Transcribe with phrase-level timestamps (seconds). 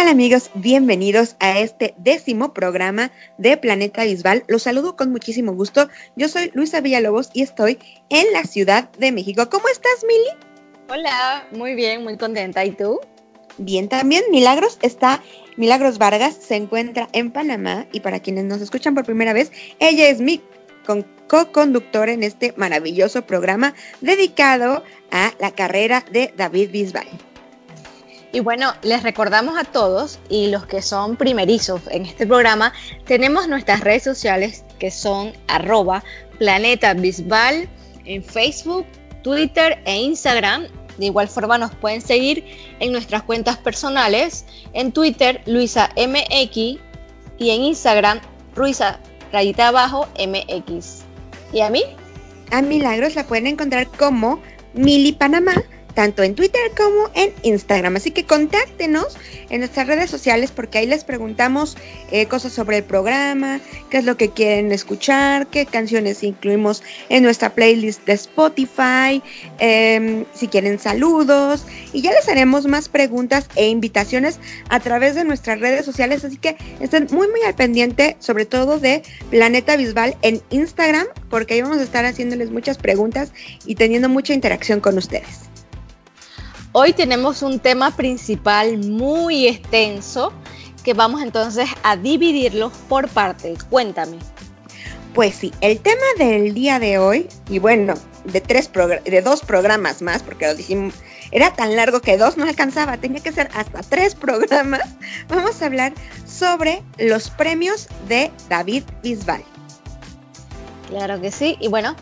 [0.00, 0.50] Tal amigos?
[0.54, 4.44] Bienvenidos a este décimo programa de Planeta Bisbal.
[4.48, 5.90] Los saludo con muchísimo gusto.
[6.16, 9.50] Yo soy Luisa Villalobos y estoy en la Ciudad de México.
[9.50, 10.30] ¿Cómo estás, Mili?
[10.88, 12.64] Hola, muy bien, muy contenta.
[12.64, 12.98] ¿Y tú?
[13.58, 15.22] Bien, también Milagros está,
[15.58, 20.08] Milagros Vargas se encuentra en Panamá y para quienes nos escuchan por primera vez, ella
[20.08, 20.40] es mi
[21.28, 27.29] co-conductora en este maravilloso programa dedicado a la carrera de David Bisbal.
[28.32, 32.72] Y bueno, les recordamos a todos y los que son primerizos en este programa,
[33.04, 36.04] tenemos nuestras redes sociales que son arroba
[36.38, 38.86] planeta en Facebook,
[39.22, 40.66] Twitter e Instagram
[41.00, 42.44] de igual forma nos pueden seguir
[42.78, 46.56] en nuestras cuentas personales, en Twitter Luisa MX
[47.38, 48.20] y en Instagram
[48.54, 49.00] Luisa
[49.32, 51.02] rayita abajo MX.
[51.52, 51.82] ¿Y a mí?
[52.50, 54.40] A Milagros la pueden encontrar como
[54.74, 55.54] Mili Panamá
[55.94, 57.96] tanto en Twitter como en Instagram.
[57.96, 59.16] Así que contáctenos
[59.50, 61.76] en nuestras redes sociales porque ahí les preguntamos
[62.10, 63.60] eh, cosas sobre el programa,
[63.90, 69.22] qué es lo que quieren escuchar, qué canciones incluimos en nuestra playlist de Spotify,
[69.58, 75.24] em, si quieren saludos y ya les haremos más preguntas e invitaciones a través de
[75.24, 76.24] nuestras redes sociales.
[76.24, 81.54] Así que estén muy muy al pendiente sobre todo de Planeta Visual en Instagram porque
[81.54, 83.32] ahí vamos a estar haciéndoles muchas preguntas
[83.66, 85.49] y teniendo mucha interacción con ustedes.
[86.72, 90.32] Hoy tenemos un tema principal muy extenso
[90.84, 93.64] que vamos entonces a dividirlo por partes.
[93.64, 94.18] Cuéntame.
[95.12, 98.70] Pues sí, el tema del día de hoy, y bueno, de, tres
[99.04, 100.94] de dos programas más, porque lo dijimos,
[101.32, 104.82] era tan largo que dos no alcanzaba, tenía que ser hasta tres programas,
[105.28, 105.92] vamos a hablar
[106.24, 109.42] sobre los premios de David Bisbal.
[110.88, 111.96] Claro que sí, y bueno,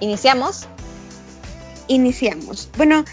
[0.00, 0.68] iniciamos.
[1.88, 2.68] Iniciamos.
[2.76, 3.04] Bueno,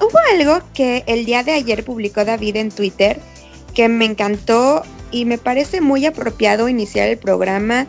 [0.00, 3.20] Hubo algo que el día de ayer publicó David en Twitter
[3.74, 7.86] que me encantó y me parece muy apropiado iniciar el programa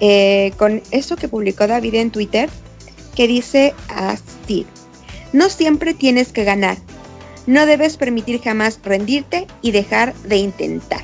[0.00, 2.48] eh, con eso que publicó David en Twitter,
[3.14, 4.66] que dice así,
[5.32, 6.78] no siempre tienes que ganar,
[7.46, 11.02] no debes permitir jamás rendirte y dejar de intentar.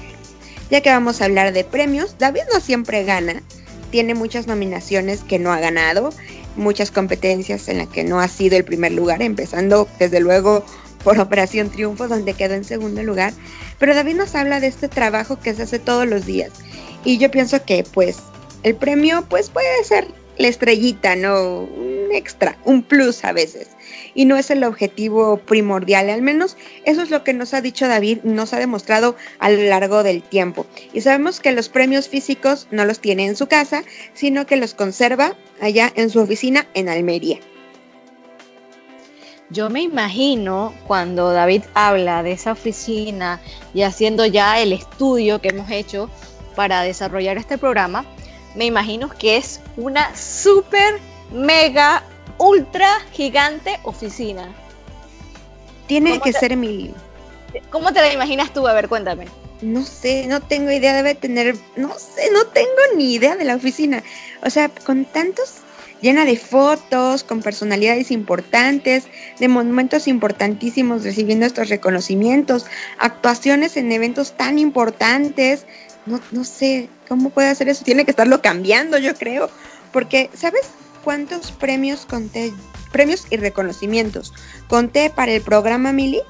[0.70, 3.42] Ya que vamos a hablar de premios, David no siempre gana,
[3.90, 6.10] tiene muchas nominaciones que no ha ganado
[6.56, 10.64] muchas competencias en las que no ha sido el primer lugar, empezando desde luego
[11.04, 13.32] por Operación Triunfo, donde quedó en segundo lugar.
[13.78, 16.50] Pero David nos habla de este trabajo que se hace todos los días.
[17.04, 18.18] Y yo pienso que pues
[18.64, 20.08] el premio pues puede ser
[20.38, 21.62] la estrellita, ¿no?
[21.62, 23.69] Un extra, un plus a veces.
[24.14, 27.86] Y no es el objetivo primordial, al menos eso es lo que nos ha dicho
[27.86, 30.66] David, nos ha demostrado a lo largo del tiempo.
[30.92, 34.74] Y sabemos que los premios físicos no los tiene en su casa, sino que los
[34.74, 37.38] conserva allá en su oficina en Almería.
[39.48, 43.41] Yo me imagino cuando David habla de esa oficina
[43.74, 46.10] y haciendo ya el estudio que hemos hecho
[46.56, 48.04] para desarrollar este programa,
[48.56, 50.98] me imagino que es una súper,
[51.30, 52.02] mega,
[52.38, 54.52] ultra gigante oficina.
[55.86, 56.92] Tiene que ser mi...
[57.70, 58.66] ¿Cómo te la imaginas tú?
[58.66, 59.26] A ver, cuéntame.
[59.62, 63.54] No sé, no tengo idea, debe tener, no sé, no tengo ni idea de la
[63.54, 64.02] oficina.
[64.42, 65.60] O sea, con tantos,
[66.02, 69.04] llena de fotos, con personalidades importantes,
[69.38, 72.66] de monumentos importantísimos recibiendo estos reconocimientos,
[72.98, 75.64] actuaciones en eventos tan importantes,
[76.06, 77.84] no, no sé cómo puede hacer eso.
[77.84, 79.50] Tiene que estarlo cambiando, yo creo.
[79.92, 80.62] Porque, ¿sabes
[81.04, 82.52] cuántos premios conté?
[82.92, 84.32] Premios y reconocimientos
[84.68, 86.22] conté para el programa Mili.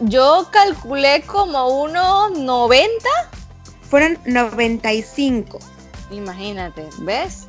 [0.00, 3.08] Yo calculé como unos 90.
[3.88, 5.58] Fueron 95.
[6.10, 7.46] Imagínate, ¿ves?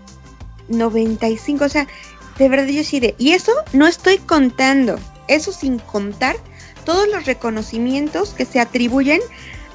[0.69, 1.87] 95, o sea,
[2.37, 3.15] de verdad yo sí de...
[3.17, 4.97] Y eso no estoy contando,
[5.27, 6.35] eso sin contar
[6.85, 9.21] todos los reconocimientos que se atribuyen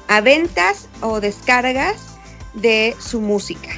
[0.07, 1.95] a ventas o descargas
[2.53, 3.69] de su música,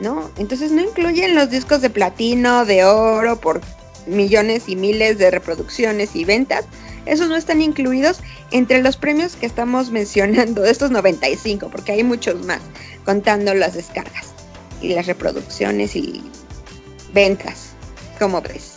[0.00, 0.30] ¿no?
[0.36, 3.60] Entonces no incluyen los discos de platino, de oro, por
[4.06, 6.64] millones y miles de reproducciones y ventas.
[7.06, 8.20] Esos no están incluidos
[8.50, 12.60] entre los premios que estamos mencionando, estos 95, porque hay muchos más,
[13.04, 14.32] contando las descargas
[14.80, 16.22] y las reproducciones y
[17.12, 17.70] ventas,
[18.18, 18.74] como ves.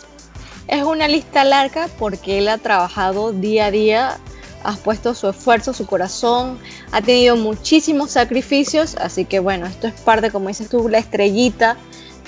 [0.68, 4.18] Es una lista larga porque él ha trabajado día a día
[4.68, 6.58] has puesto su esfuerzo, su corazón,
[6.92, 11.78] ha tenido muchísimos sacrificios, así que bueno, esto es parte, como dices tú, la estrellita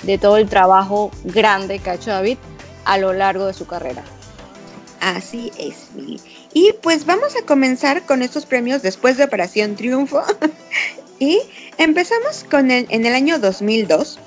[0.01, 2.39] de todo el trabajo grande que ha hecho David
[2.85, 4.03] a lo largo de su carrera.
[5.01, 5.89] Así es,
[6.53, 10.23] Y pues vamos a comenzar con estos premios después de Operación Triunfo.
[11.19, 11.39] y
[11.77, 14.19] empezamos con el, en el año 2002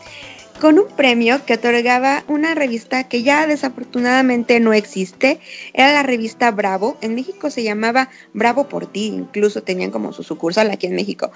[0.61, 5.41] con un premio que otorgaba una revista que ya desafortunadamente no existe.
[5.73, 6.97] Era la revista Bravo.
[7.01, 11.33] En México se llamaba Bravo por ti, incluso tenían como su sucursal aquí en México.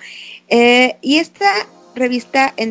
[0.48, 2.64] Eh, y esta revista le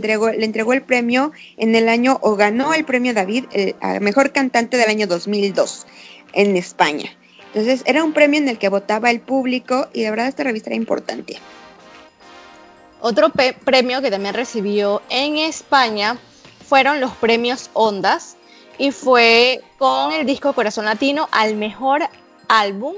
[0.45, 4.89] entregó el premio en el año, o ganó el premio David, el, mejor cantante del
[4.89, 5.85] año 2002
[6.33, 7.09] en España.
[7.47, 10.69] Entonces era un premio en el que votaba el público y de verdad esta revista
[10.69, 11.37] era importante.
[12.99, 13.31] Otro
[13.63, 16.17] premio que también recibió en España
[16.67, 18.35] fueron los premios Ondas
[18.77, 22.03] y fue con el disco Corazón Latino al mejor
[22.47, 22.95] álbum.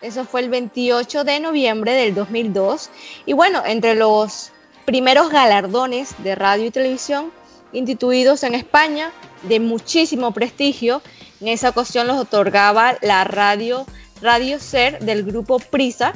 [0.00, 2.90] Eso fue el 28 de noviembre del 2002.
[3.24, 4.52] Y bueno, entre los
[4.84, 7.32] primeros galardones de radio y televisión
[7.72, 9.10] instituidos en España
[9.42, 11.02] de muchísimo prestigio,
[11.40, 13.86] en esa ocasión los otorgaba la radio
[14.22, 16.14] Radio Ser del grupo Prisa,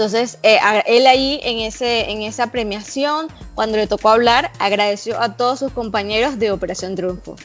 [0.00, 5.36] entonces, eh, él ahí en, ese, en esa premiación, cuando le tocó hablar, agradeció a
[5.36, 7.36] todos sus compañeros de Operación Triunfo.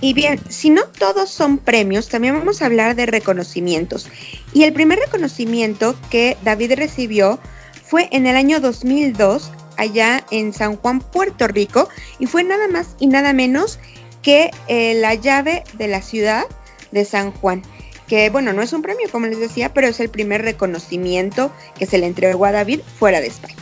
[0.00, 4.08] Y bien, si no todos son premios, también vamos a hablar de reconocimientos.
[4.54, 7.38] Y el primer reconocimiento que David recibió
[7.84, 11.88] fue en el año 2002, allá en San Juan, Puerto Rico,
[12.18, 13.78] y fue nada más y nada menos
[14.20, 16.42] que eh, la llave de la ciudad
[16.90, 17.62] de San Juan
[18.10, 21.86] que bueno, no es un premio como les decía, pero es el primer reconocimiento que
[21.86, 23.54] se le entregó a David fuera de España.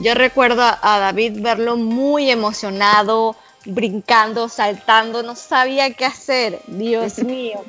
[0.00, 3.36] Yo recuerdo a David verlo muy emocionado,
[3.66, 6.58] brincando, saltando, no sabía qué hacer.
[6.68, 7.62] Dios mío,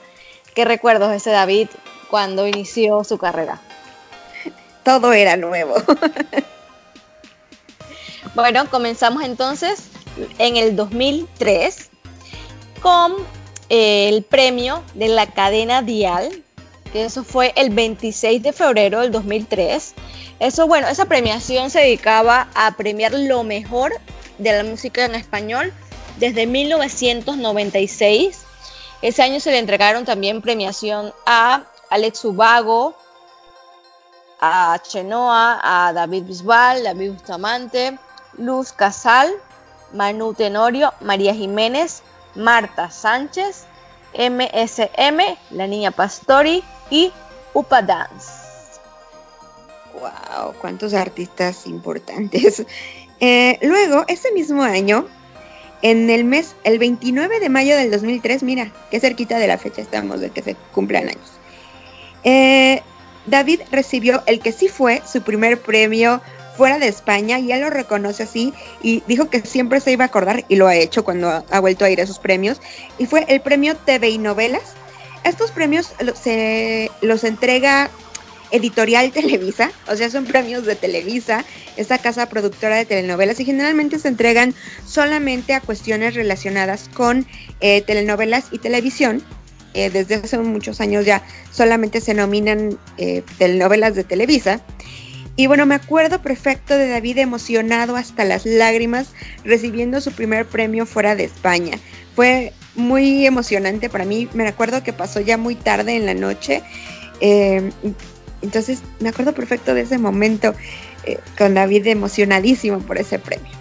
[0.56, 1.68] qué recuerdos ese David
[2.10, 3.60] cuando inició su carrera.
[4.84, 5.76] Todo era nuevo.
[8.34, 9.90] bueno, comenzamos entonces
[10.38, 11.90] en el 2003
[12.82, 13.41] con
[13.74, 16.44] el premio de la cadena Dial,
[16.92, 19.94] que eso fue el 26 de febrero del 2003.
[20.40, 23.94] Eso, bueno, esa premiación se dedicaba a premiar lo mejor
[24.40, 25.72] de la música en español
[26.18, 28.42] desde 1996.
[29.02, 32.94] Ese año se le entregaron también premiación a Alex Ubago,
[34.42, 37.98] a Chenoa, a David Bisbal, David Bustamante,
[38.38, 39.32] Luz Casal,
[39.94, 42.04] Manu Tenorio, María Jiménez,
[42.36, 43.66] Marta Sánchez,
[44.14, 45.20] MSM,
[45.52, 47.12] La Niña Pastori y
[47.54, 48.42] Upa Dance.
[49.94, 50.54] ¡Wow!
[50.60, 52.66] ¿Cuántos artistas importantes?
[53.24, 55.06] Eh, luego, ese mismo año,
[55.84, 59.80] en el mes, el 29 de mayo del 2003, mira, qué cerquita de la fecha
[59.80, 61.32] estamos de que se cumplan años.
[62.24, 62.82] Eh,
[63.28, 66.20] David recibió el que sí fue su primer premio
[66.58, 70.08] fuera de España y él lo reconoce así y dijo que siempre se iba a
[70.08, 72.62] acordar y lo ha hecho cuando ha, vuelto a ir a esos premios
[72.98, 74.74] y fue el premio TV y Novelas.
[75.24, 77.90] Estos premios se los entrega
[78.52, 81.46] Editorial Televisa, o sea, son premios de Televisa,
[81.78, 84.54] esta casa productora de telenovelas y generalmente se entregan
[84.86, 87.26] solamente a cuestiones relacionadas con
[87.62, 89.24] eh, telenovelas y televisión.
[89.74, 94.62] Eh, desde hace muchos años ya solamente se nominan eh, telenovelas de Televisa.
[95.36, 99.10] Y bueno, me acuerdo perfecto de David emocionado hasta las lágrimas
[99.44, 101.78] recibiendo su primer premio fuera de España.
[102.16, 104.28] Fue muy emocionante para mí.
[104.34, 106.62] Me acuerdo que pasó ya muy tarde en la noche.
[107.22, 107.72] Eh,
[108.42, 110.54] entonces me acuerdo perfecto de ese momento
[111.06, 113.52] eh, con David emocionadísimo por ese premio.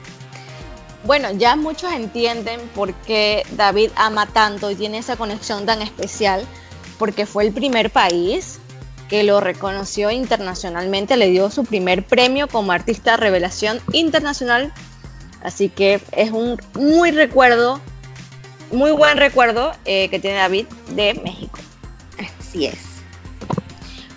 [1.04, 6.44] Bueno, ya muchos entienden por qué David ama tanto y tiene esa conexión tan especial,
[6.98, 8.58] porque fue el primer país
[9.10, 14.72] que lo reconoció internacionalmente, le dio su primer premio como artista revelación internacional.
[15.42, 17.80] Así que es un muy recuerdo,
[18.70, 21.58] muy buen recuerdo eh, que tiene David de México.
[22.38, 22.78] Así es.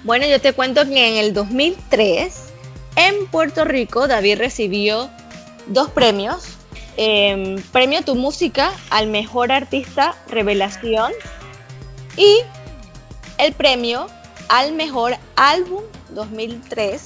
[0.03, 2.43] Bueno, yo te cuento que en el 2003
[2.95, 5.09] en Puerto Rico David recibió
[5.65, 6.49] dos premios.
[6.97, 11.11] Em, premio Tu Música al Mejor Artista Revelación
[12.15, 12.41] y
[13.39, 14.05] el premio
[14.49, 17.01] al mejor álbum 2003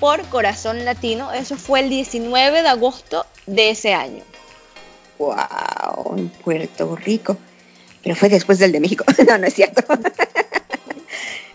[0.00, 1.32] por Corazón Latino.
[1.32, 4.24] Eso fue el 19 de agosto de ese año.
[5.18, 6.16] ¡Wow!
[6.16, 7.36] En Puerto Rico.
[8.02, 9.04] Pero fue después del de México.
[9.28, 9.82] no, no es cierto.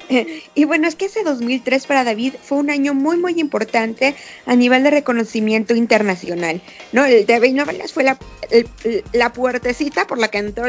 [0.55, 4.55] y bueno, es que ese 2003 para David fue un año muy, muy importante a
[4.55, 6.61] nivel de reconocimiento internacional.
[6.93, 7.05] ¿no?
[7.05, 8.17] El TV Novelas fue la,
[9.11, 10.65] la puertecita por la que entró,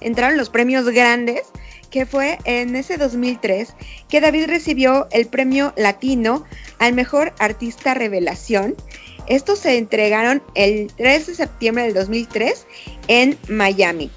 [0.00, 1.42] entraron los premios grandes,
[1.90, 3.74] que fue en ese 2003
[4.08, 6.44] que David recibió el premio latino
[6.78, 8.76] al mejor artista revelación.
[9.26, 12.66] Estos se entregaron el 3 de septiembre del 2003
[13.08, 14.10] en Miami.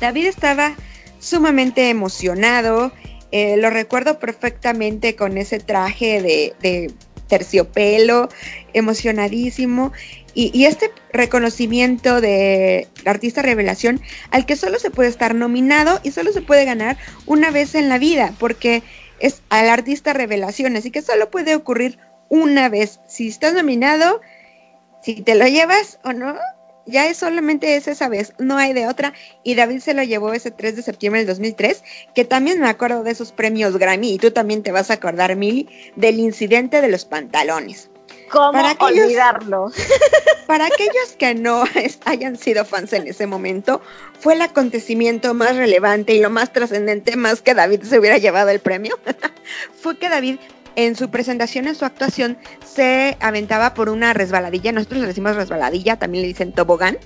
[0.00, 0.74] David estaba
[1.18, 2.92] sumamente emocionado,
[3.32, 6.92] eh, lo recuerdo perfectamente con ese traje de,
[7.28, 8.30] terciopelo,
[8.72, 9.92] emocionadísimo.
[10.40, 16.32] Y, este reconocimiento de artista revelación al que solo se puede estar nominado y solo
[16.32, 18.84] se puede ganar una vez en la vida, porque
[19.18, 23.00] es al artista revelación, así que solo puede ocurrir una vez.
[23.08, 24.20] Si estás nominado,
[25.02, 26.36] si te lo llevas o no,
[26.86, 29.14] ya es solamente esa vez, no hay de otra.
[29.42, 31.82] Y David se lo llevó ese 3 de septiembre del 2003,
[32.14, 35.34] que también me acuerdo de esos premios Grammy, y tú también te vas a acordar,
[35.34, 37.90] Mili, del incidente de los pantalones.
[38.30, 39.70] ¿Cómo para olvidarlo?
[40.46, 41.64] Para aquellos que no
[42.06, 43.82] hayan sido fans en ese momento,
[44.18, 48.48] fue el acontecimiento más relevante y lo más trascendente, más que David se hubiera llevado
[48.48, 48.98] el premio,
[49.82, 50.38] fue que David
[50.76, 54.70] en su presentación, en su actuación, se aventaba por una resbaladilla.
[54.70, 56.98] Nosotros le decimos resbaladilla, también le dicen tobogán.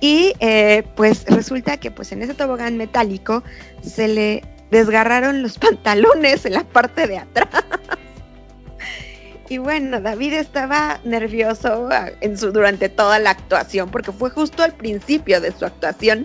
[0.00, 3.44] Y eh, pues resulta que pues en ese tobogán metálico
[3.82, 7.64] se le desgarraron los pantalones en la parte de atrás.
[9.50, 14.62] Y bueno, David estaba nervioso ah, en su, durante toda la actuación, porque fue justo
[14.62, 16.24] al principio de su actuación,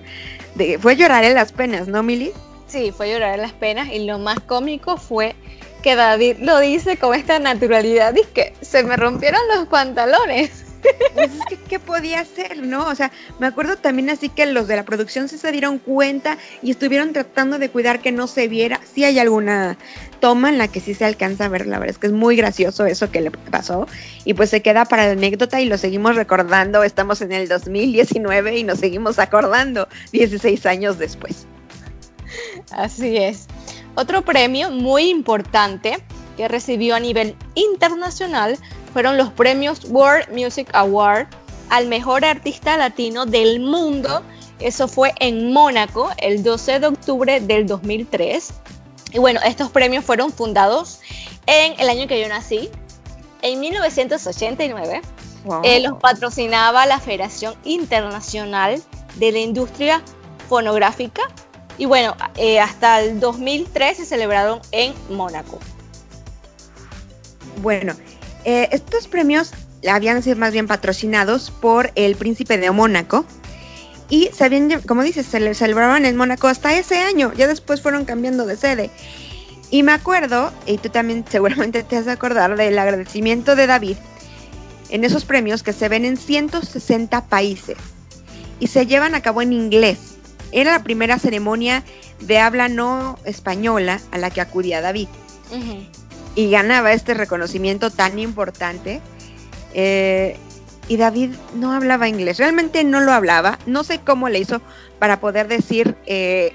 [0.53, 2.31] de, fue llorar en las penas, ¿no, Mili?
[2.67, 5.35] Sí, fue llorar en las penas y lo más cómico fue
[5.81, 10.61] que David lo dice con esta naturalidad y que se me rompieron los pantalones.
[11.15, 12.87] Pues es que, ¿qué podía hacer, no?
[12.87, 16.37] O sea, me acuerdo también así que los de la producción sí se dieron cuenta
[16.61, 18.79] y estuvieron tratando de cuidar que no se viera.
[18.93, 19.77] Sí hay alguna
[20.25, 22.35] toma en la que sí se alcanza a ver, la verdad es que es muy
[22.35, 23.85] gracioso eso que le pasó.
[24.23, 26.81] Y pues se queda para la anécdota y lo seguimos recordando.
[26.81, 31.45] Estamos en el 2019 y nos seguimos acordando 16 años después.
[32.71, 33.45] Así es.
[33.93, 35.99] Otro premio muy importante
[36.37, 38.57] que recibió a nivel internacional
[38.93, 41.27] fueron los premios World Music Award
[41.69, 44.23] al mejor artista latino del mundo.
[44.59, 48.53] Eso fue en Mónaco el 12 de octubre del 2003.
[49.11, 50.99] Y bueno, estos premios fueron fundados
[51.45, 52.69] en el año que yo nací,
[53.41, 55.01] en 1989.
[55.63, 58.81] Eh, los patrocinaba la Federación Internacional
[59.15, 60.01] de la Industria
[60.49, 61.21] Fonográfica
[61.77, 65.59] y bueno, eh, hasta el 2003 se celebraron en Mónaco.
[67.61, 67.93] Bueno,
[68.43, 69.51] eh, estos premios
[69.89, 73.25] habían sido más bien patrocinados por el príncipe de Mónaco.
[74.09, 77.33] Y se habían, como dices, se celebraban en Mónaco hasta ese año.
[77.35, 78.91] Ya después fueron cambiando de sede.
[79.71, 83.97] Y me acuerdo, y tú también seguramente te has de acordar del agradecimiento de David
[84.89, 87.77] en esos premios que se ven en 160 países
[88.59, 90.17] y se llevan a cabo en inglés.
[90.51, 91.83] Era la primera ceremonia
[92.21, 95.07] de habla no española a la que acudía David.
[96.35, 99.01] Y ganaba este reconocimiento tan importante.
[99.73, 100.37] Eh,
[100.87, 103.59] y David no hablaba inglés, realmente no lo hablaba.
[103.65, 104.61] No sé cómo le hizo
[104.99, 106.53] para poder decir eh,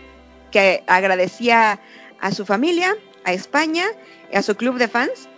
[0.50, 1.80] que agradecía
[2.20, 3.87] a su familia, a España,
[4.32, 5.28] a su club de fans.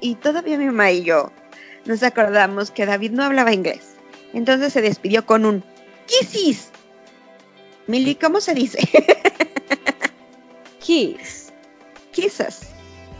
[0.00, 1.30] Y todavía mi mamá y yo
[1.84, 3.96] nos acordamos que David no hablaba inglés.
[4.32, 5.64] Entonces se despidió con un
[6.06, 6.70] Kisses
[7.90, 8.78] Mili, ¿cómo se dice?
[10.78, 11.52] Kiss.
[12.12, 12.60] Kisses.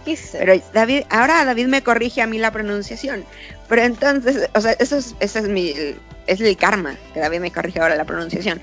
[0.04, 0.36] Kisses.
[0.38, 3.24] Pero David, ahora David me corrige a mí la pronunciación.
[3.70, 5.72] Pero entonces, o sea, eso es, es mi,
[6.26, 8.60] es el karma, que David me corrige ahora la pronunciación.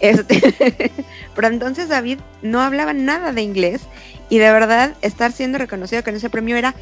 [0.00, 0.90] Este,
[1.34, 3.82] pero entonces David no hablaba nada de inglés
[4.30, 6.74] y de verdad estar siendo reconocido con ese premio era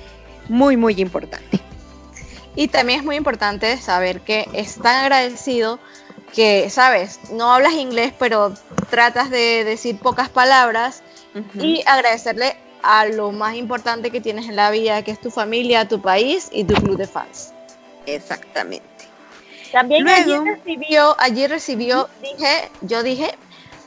[0.49, 1.59] muy, muy importante.
[2.55, 5.81] Y también es muy importante saber que es tan agradecido
[6.33, 8.55] que, sabes, no hablas inglés, pero
[8.89, 11.03] tratas de decir pocas palabras
[11.61, 15.89] y agradecerle a lo más importante que tienes en la vida, que es tu familia,
[15.89, 17.54] tu país y tu club de fans.
[18.07, 18.87] Exactamente.
[19.73, 23.35] También allí recibió, allí recibió, dije, yo dije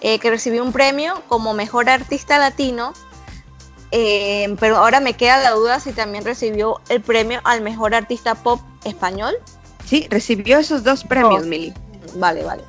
[0.01, 2.93] eh, que recibió un premio como mejor artista latino,
[3.91, 8.35] eh, pero ahora me queda la duda si también recibió el premio al mejor artista
[8.35, 9.33] pop español.
[9.85, 11.73] Sí, recibió esos dos premios, Mili.
[12.15, 12.63] Vale, vale.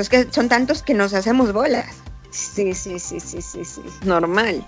[0.00, 1.86] es que son tantos que nos hacemos bolas.
[2.30, 3.82] Sí, sí, sí, sí, sí, sí.
[4.02, 4.64] Normal.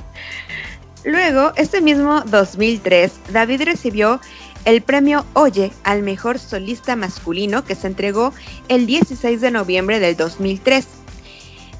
[1.04, 4.20] Luego, este mismo 2003, David recibió
[4.68, 8.34] el premio Oye al mejor solista masculino que se entregó
[8.68, 10.86] el 16 de noviembre del 2003.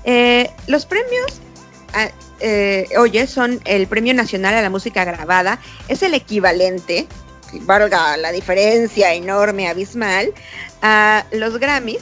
[0.04, 1.26] Eh, los premios
[1.92, 2.08] ah,
[2.40, 5.60] eh, oye, son el Premio Nacional a la Música Grabada.
[5.88, 7.06] Es el equivalente,
[7.62, 10.32] valga la diferencia enorme, abismal,
[10.80, 12.00] a los Grammys.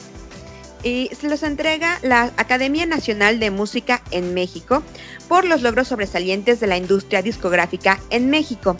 [0.83, 4.83] Y se los entrega la Academia Nacional de Música en México
[5.27, 8.77] por los logros sobresalientes de la industria discográfica en México.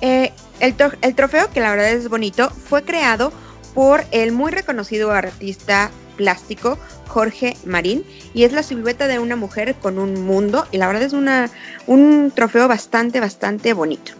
[0.00, 3.32] Eh, el, trofeo, que la verdad es bonito, fue creado
[3.74, 6.78] por el muy reconocido artista plástico
[7.08, 11.02] Jorge Marín y es la silueta de una mujer con un mundo y la verdad
[11.02, 11.50] es una,
[11.86, 14.12] un trofeo bastante, bastante bonito.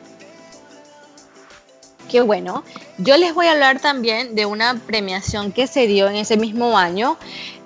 [2.08, 2.64] Qué bueno.
[2.96, 6.78] Yo les voy a hablar también de una premiación que se dio en ese mismo
[6.78, 7.18] año,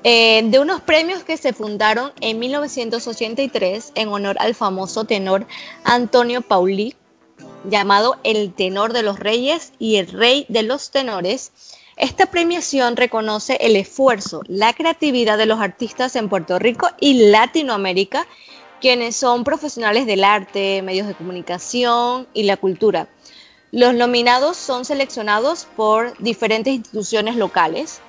[0.02, 5.46] eh, de unos premios que se fundaron en 1983 en honor al famoso tenor
[5.84, 6.96] Antonio Paulí,
[7.64, 11.52] llamado el tenor de los reyes y el rey de los tenores
[11.96, 18.26] esta premiación reconoce el esfuerzo, la creatividad de los artistas en Puerto Rico y Latinoamérica,
[18.80, 23.08] quienes son profesionales del arte, medios de comunicación y la cultura.
[23.72, 28.00] Los nominados son seleccionados por diferentes instituciones locales.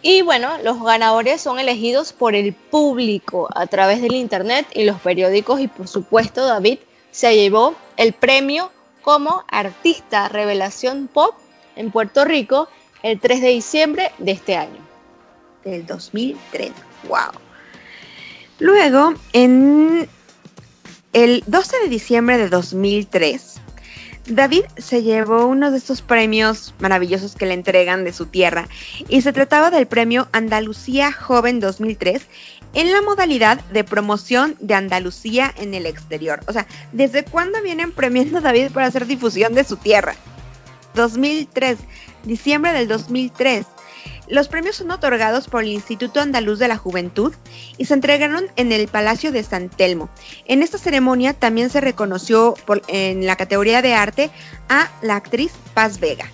[0.00, 4.98] Y bueno, los ganadores son elegidos por el público a través del internet y los
[5.00, 6.78] periódicos y por supuesto David
[7.10, 11.34] se llevó el premio como artista revelación pop
[11.76, 12.68] en Puerto Rico
[13.02, 14.80] el 3 de diciembre de este año.
[15.64, 16.72] Del 2003.
[17.08, 17.40] ¡Wow!
[18.60, 20.08] Luego, en
[21.12, 23.60] el 12 de diciembre de 2003,
[24.26, 28.68] David se llevó uno de estos premios maravillosos que le entregan de su tierra
[29.08, 32.26] y se trataba del premio Andalucía Joven 2003
[32.78, 36.38] en la modalidad de promoción de Andalucía en el exterior.
[36.46, 40.14] O sea, ¿desde cuándo vienen premiando a David para hacer difusión de su tierra?
[40.94, 41.76] 2003
[42.22, 43.66] diciembre del 2003.
[44.28, 47.34] Los premios son otorgados por el Instituto Andaluz de la Juventud
[47.78, 50.08] y se entregaron en el Palacio de San Telmo.
[50.44, 52.54] En esta ceremonia también se reconoció
[52.86, 54.30] en la categoría de arte
[54.68, 56.30] a la actriz Paz Vega.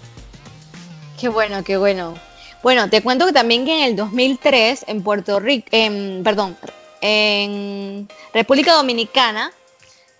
[1.19, 2.15] Qué bueno, qué bueno.
[2.65, 5.69] Bueno, te cuento que también que en el 2003 en Puerto Rico,
[6.25, 6.57] perdón,
[7.03, 9.53] en República Dominicana,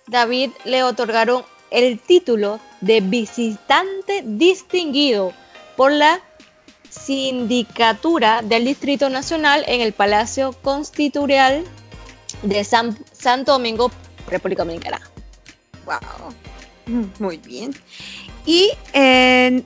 [0.05, 5.33] David le otorgaron el título de visitante distinguido
[5.75, 6.21] por la
[6.87, 11.63] Sindicatura del Distrito Nacional en el Palacio Constitucional
[12.43, 13.89] de San, Santo Domingo,
[14.27, 15.01] República Dominicana.
[15.87, 17.75] Wow, muy bien.
[18.45, 19.65] Y en,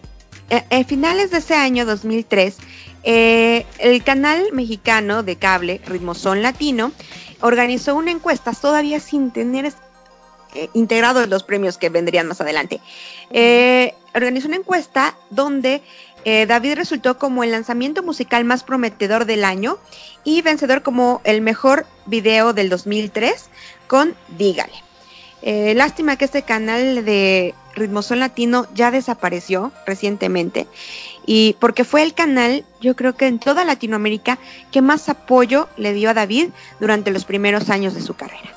[0.88, 2.58] finales de ese año 2003,
[3.04, 6.92] eh, el canal mexicano de cable Ritmozón Latino
[7.42, 9.72] organizó una encuesta todavía sin tener
[10.56, 12.82] eh, integrado en los premios que vendrían más adelante.
[13.30, 15.82] Eh, organizó una encuesta donde
[16.26, 19.80] David resultó como el lanzamiento musical más prometedor del año
[20.26, 23.50] y vencedor como el mejor video del 2003
[23.88, 24.84] con Dígale.
[25.76, 30.68] lástima que este canal de Ritmozón Latino ya desapareció recientemente
[31.32, 34.40] y porque fue el canal, yo creo que en toda Latinoamérica,
[34.72, 38.50] que más apoyo le dio a David durante los primeros años de su carrera.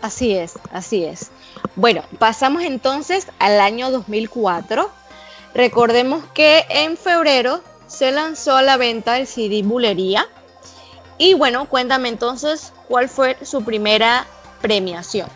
[0.00, 1.30] Así es, así es.
[1.76, 4.88] Bueno, pasamos entonces al año 2004.
[5.54, 10.26] Recordemos que en febrero se lanzó a la venta el CD Bulería.
[11.18, 14.26] Y bueno, cuéntame entonces cuál fue su primera
[14.62, 15.28] premiación.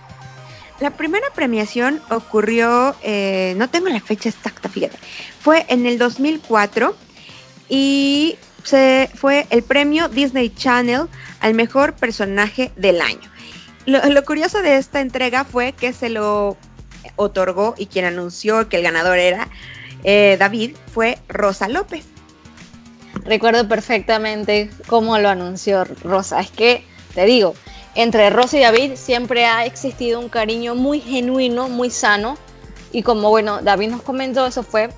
[0.81, 4.99] La primera premiación ocurrió, eh, no tengo la fecha exacta, fíjate,
[5.41, 6.95] fue en el 2004
[7.69, 11.09] y se, fue el premio Disney Channel
[11.41, 13.31] al mejor personaje del año.
[13.87, 16.57] Lo, curioso de esta entrega fue que se lo
[17.15, 19.49] otorgó y quien anunció que el ganador era
[20.03, 22.05] eh, David fue Rosa López.
[23.25, 26.41] Recuerdo perfectamente cómo lo anunció Rosa.
[26.41, 26.85] Es que,
[27.15, 27.55] te digo,
[27.97, 32.37] entre Rosa y David siempre ha existido un cariño muy genuino, muy sano.
[32.93, 34.91] Y como, bueno, David nos comentó, eso fue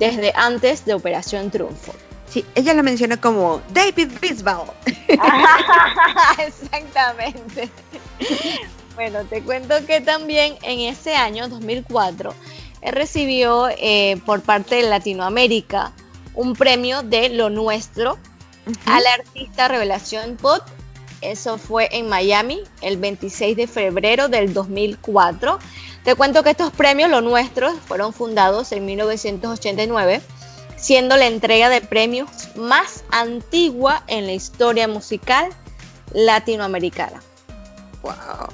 [0.00, 1.94] desde antes de Operación Triunfo.
[2.28, 4.62] Sí, ella lo menciona como David Bisbal.
[6.38, 7.70] Exactamente.
[8.94, 12.34] Bueno, te cuento que también en ese año, 2004,
[12.82, 15.92] él recibió eh, por parte de Latinoamérica
[16.34, 18.18] un premio de Lo Nuestro
[18.86, 20.62] al artista Revelación Pop.
[21.20, 25.58] Eso fue en Miami el 26 de febrero del 2004.
[26.04, 30.22] Te cuento que estos premios, Lo Nuestro, fueron fundados en 1989
[30.80, 35.50] siendo la entrega de premios más antigua en la historia musical
[36.12, 37.22] latinoamericana.
[38.02, 38.48] Wow.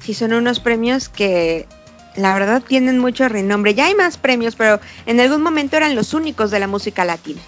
[0.00, 1.68] Sí, son unos premios que
[2.16, 3.74] la verdad tienen mucho renombre.
[3.74, 7.40] Ya hay más premios, pero en algún momento eran los únicos de la música latina.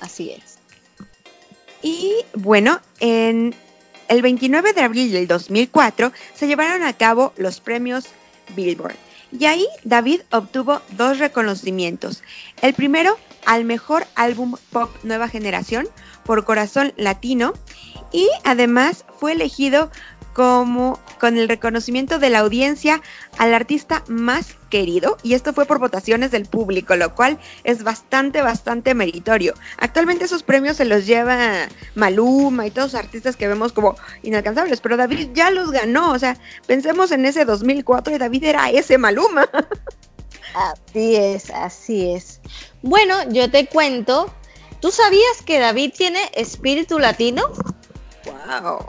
[0.00, 0.57] Así es.
[1.82, 3.54] Y bueno, en
[4.08, 8.06] el 29 de abril del 2004 se llevaron a cabo los premios
[8.56, 8.96] Billboard.
[9.30, 12.22] Y ahí David obtuvo dos reconocimientos.
[12.62, 15.88] El primero al mejor álbum pop nueva generación
[16.24, 17.52] por Corazón Latino
[18.12, 19.90] y además fue elegido
[20.32, 23.02] como con el reconocimiento de la audiencia
[23.38, 28.42] al artista más querido y esto fue por votaciones del público, lo cual es bastante,
[28.42, 29.54] bastante meritorio.
[29.78, 34.80] Actualmente esos premios se los lleva Maluma y todos los artistas que vemos como inalcanzables,
[34.80, 38.98] pero David ya los ganó, o sea, pensemos en ese 2004 y David era ese
[38.98, 39.48] Maluma.
[40.54, 42.40] Así es, así es.
[42.82, 44.32] Bueno, yo te cuento,
[44.80, 47.42] ¿tú sabías que David tiene espíritu latino?
[48.24, 48.86] Wow.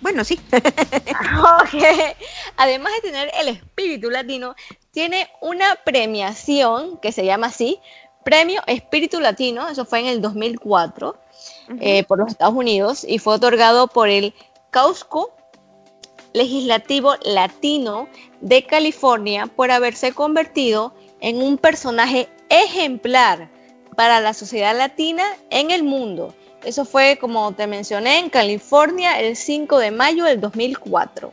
[0.00, 0.40] Bueno, sí.
[2.56, 4.54] Además de tener el espíritu latino,
[4.96, 7.80] tiene una premiación que se llama así,
[8.24, 11.14] Premio Espíritu Latino, eso fue en el 2004
[11.80, 14.32] eh, por los Estados Unidos y fue otorgado por el
[14.70, 15.36] Causco
[16.32, 18.08] Legislativo Latino
[18.40, 23.50] de California por haberse convertido en un personaje ejemplar
[23.96, 29.36] para la sociedad latina en el mundo eso fue, como te mencioné, en California el
[29.36, 31.32] 5 de mayo del 2004.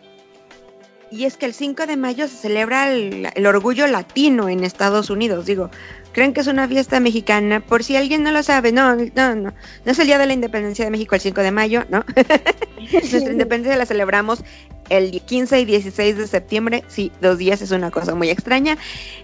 [1.13, 5.45] Y es que el 5 de mayo se celebra el, orgullo latino en Estados Unidos.
[5.45, 5.69] Digo,
[6.11, 7.59] creen que es una fiesta mexicana.
[7.59, 9.53] Por si alguien no lo sabe, no, no, no.
[9.85, 12.03] No es el día de la independencia de México el 5 de mayo, ¿no?
[12.91, 14.43] Nuestra independencia la celebramos
[14.89, 16.83] el 15 y 16 de septiembre.
[16.87, 18.79] Sí, dos días es una cosa muy extraña.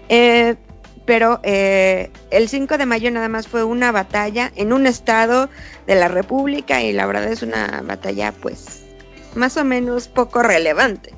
[0.08, 0.54] Eh,
[1.06, 5.50] pero eh, el 5 de mayo nada más fue una batalla en un estado
[5.88, 8.84] de la República y la verdad es una batalla pues
[9.34, 11.12] más o menos poco relevante.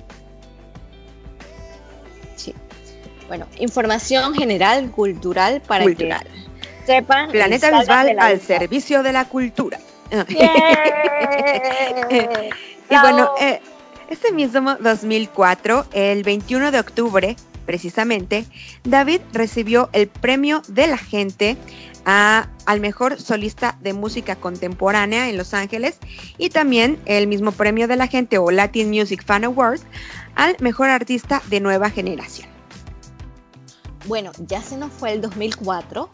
[3.32, 6.26] Bueno, información general, cultural para cultural.
[6.26, 7.30] que sepan.
[7.30, 9.78] Planeta Visual al servicio de la cultura.
[12.90, 13.62] y bueno, eh,
[14.10, 18.44] este mismo 2004, el 21 de octubre, precisamente,
[18.84, 21.56] David recibió el premio de la gente
[22.04, 25.96] al mejor solista de música contemporánea en Los Ángeles
[26.36, 29.80] y también el mismo premio de la gente o Latin Music Fan Award
[30.34, 32.51] al mejor artista de nueva generación.
[34.06, 36.08] Bueno, ya se nos fue el 2004.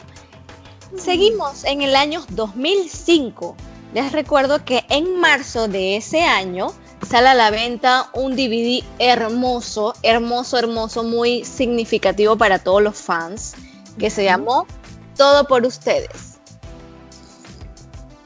[0.97, 3.55] Seguimos en el año 2005.
[3.93, 6.71] Les recuerdo que en marzo de ese año
[7.07, 13.55] sale a la venta un DVD hermoso, hermoso, hermoso, muy significativo para todos los fans,
[13.97, 14.67] que se llamó
[15.17, 16.39] Todo por ustedes.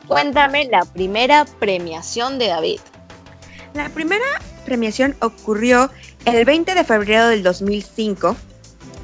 [0.08, 2.80] Cuéntame la primera premiación de David.
[3.74, 4.26] La primera
[4.66, 5.90] premiación ocurrió
[6.26, 8.36] el 20 de febrero del 2005.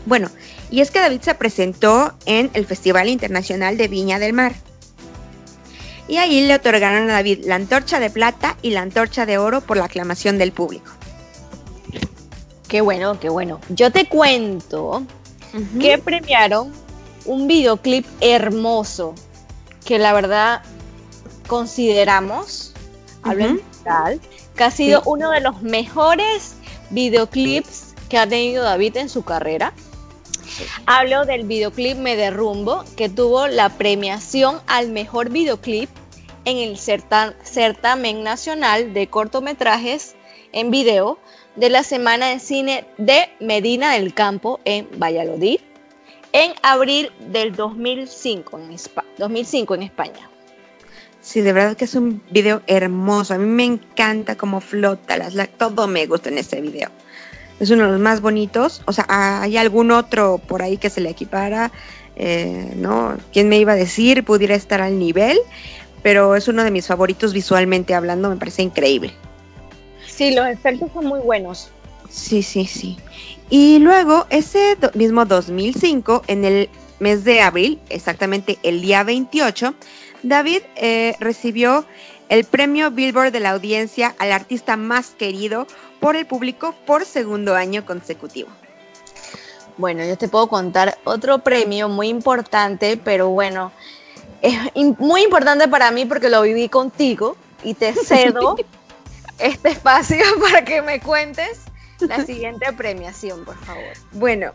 [0.06, 0.30] Bueno,
[0.72, 4.54] y es que David se presentó en el Festival Internacional de Viña del Mar
[6.10, 9.62] y ahí le otorgaron a David la antorcha de plata y la antorcha de oro
[9.62, 10.92] por la aclamación del público.
[12.68, 13.62] Qué bueno, qué bueno.
[13.70, 15.04] Yo te cuento
[15.80, 16.72] que premiaron
[17.26, 19.14] un videoclip hermoso
[19.86, 20.64] que la verdad
[21.48, 22.74] consideramos,
[23.24, 24.20] hablo tal,
[24.56, 26.56] que ha sido uno de los mejores
[26.90, 29.74] videoclips que ha tenido David en su carrera.
[30.86, 35.90] Hablo del videoclip Me Derrumbo, que tuvo la premiación al mejor videoclip
[36.46, 40.16] en el certamen nacional de cortometrajes
[40.52, 41.20] en video
[41.56, 45.60] de la Semana de Cine de Medina del Campo en Valladolid
[46.32, 48.76] en abril del 2005 en,
[49.18, 50.30] 2005 en España.
[51.22, 53.34] Sí, de verdad que es un video hermoso.
[53.34, 56.90] A mí me encanta cómo flota, las, todo me gusta en este video.
[57.60, 58.82] Es uno de los más bonitos.
[58.86, 61.72] O sea, hay algún otro por ahí que se le equipara,
[62.16, 63.18] eh, ¿no?
[63.34, 64.24] ¿Quién me iba a decir?
[64.24, 65.40] Pudiera estar al nivel
[66.02, 69.14] pero es uno de mis favoritos visualmente hablando, me parece increíble.
[70.08, 71.70] Sí, los efectos son muy buenos.
[72.10, 72.98] Sí, sí, sí.
[73.50, 76.70] Y luego, ese mismo 2005, en el
[77.00, 79.74] mes de abril, exactamente el día 28,
[80.24, 81.86] David eh, recibió
[82.30, 85.68] el premio Billboard de la audiencia al artista más querido
[86.00, 88.50] por el público por segundo año consecutivo.
[89.78, 93.72] Bueno, yo te puedo contar otro premio muy importante, pero bueno,
[94.42, 94.58] es
[95.00, 98.56] muy importante para mí porque lo viví contigo y te cedo
[99.40, 101.62] este espacio para que me cuentes
[102.00, 103.94] la siguiente premiación, por favor.
[104.12, 104.52] Bueno,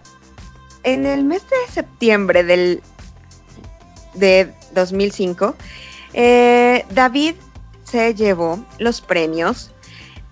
[0.82, 2.82] en el mes de septiembre del,
[4.14, 5.54] de 2005,
[6.12, 7.34] eh, David
[7.94, 9.70] se llevó los premios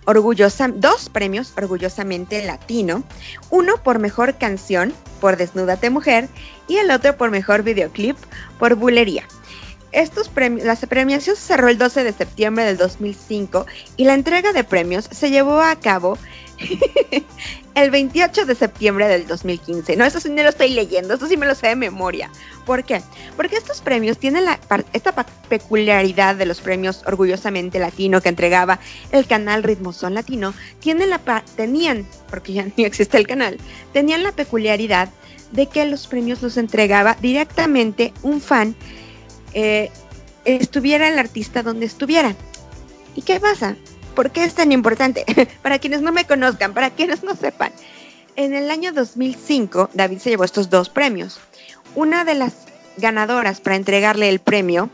[0.04, 3.04] orgullosa, dos premios orgullosamente latino,
[3.50, 6.28] uno por mejor canción por Desnúdate Mujer
[6.66, 8.16] y el otro por mejor videoclip
[8.58, 9.22] por Bulería.
[9.92, 13.64] estos premios, la premiación se cerró el 12 de septiembre del 2005
[13.96, 16.18] y la entrega de premios se llevó a cabo
[17.74, 19.96] el 28 de septiembre del 2015.
[19.96, 22.30] No, eso sí no lo estoy leyendo, esto sí me lo sé de memoria.
[22.66, 23.02] ¿Por qué?
[23.36, 24.58] Porque estos premios tienen la,
[24.92, 25.12] esta
[25.48, 28.78] peculiaridad de los premios Orgullosamente Latino que entregaba
[29.10, 31.20] el canal Ritmo Son Latino, tienen la,
[31.56, 33.58] tenían, porque ya no existe el canal,
[33.92, 35.08] tenían la peculiaridad
[35.52, 38.74] de que los premios los entregaba directamente un fan,
[39.54, 39.90] eh,
[40.44, 42.34] estuviera el artista donde estuviera.
[43.14, 43.76] ¿Y qué pasa?
[44.14, 45.24] ¿Por qué es tan importante?
[45.62, 47.72] para quienes no me conozcan, para quienes no sepan.
[48.36, 51.40] En el año 2005, David se llevó estos dos premios.
[51.94, 52.54] Una de las
[52.96, 54.90] ganadoras para entregarle el premio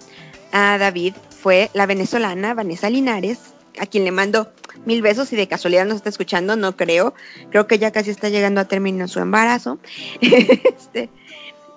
[0.52, 3.38] a David fue la venezolana Vanessa Linares,
[3.78, 4.52] a quien le mando
[4.84, 7.14] mil besos y de casualidad nos está escuchando, no creo.
[7.50, 9.78] Creo que ya casi está llegando a término su embarazo.
[10.20, 11.10] este,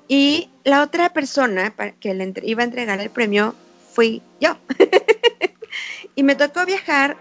[0.07, 3.55] y la otra persona que le iba a entregar el premio
[3.93, 4.57] fui yo.
[6.15, 7.17] y me tocó viajar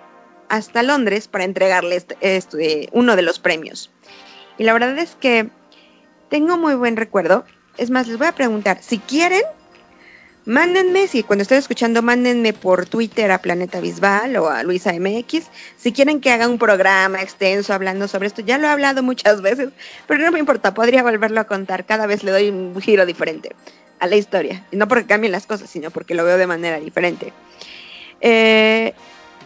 [0.50, 3.90] hasta Londres para entregarle este, este, uno de los premios.
[4.58, 5.48] Y la verdad es que
[6.28, 7.44] tengo muy buen recuerdo.
[7.78, 9.42] Es más, les voy a preguntar, si quieren,
[10.44, 15.46] mándenme, si cuando estén escuchando, mándenme por Twitter a Planeta Bisbal o a Luisa MX,
[15.76, 18.42] si quieren que haga un programa extenso hablando sobre esto.
[18.42, 19.70] Ya lo he hablado muchas veces,
[20.08, 21.86] pero no me importa, podría volverlo a contar.
[21.86, 23.54] Cada vez le doy un giro diferente
[24.00, 24.66] a la historia.
[24.72, 27.32] Y no porque cambien las cosas, sino porque lo veo de manera diferente.
[28.20, 28.94] Eh,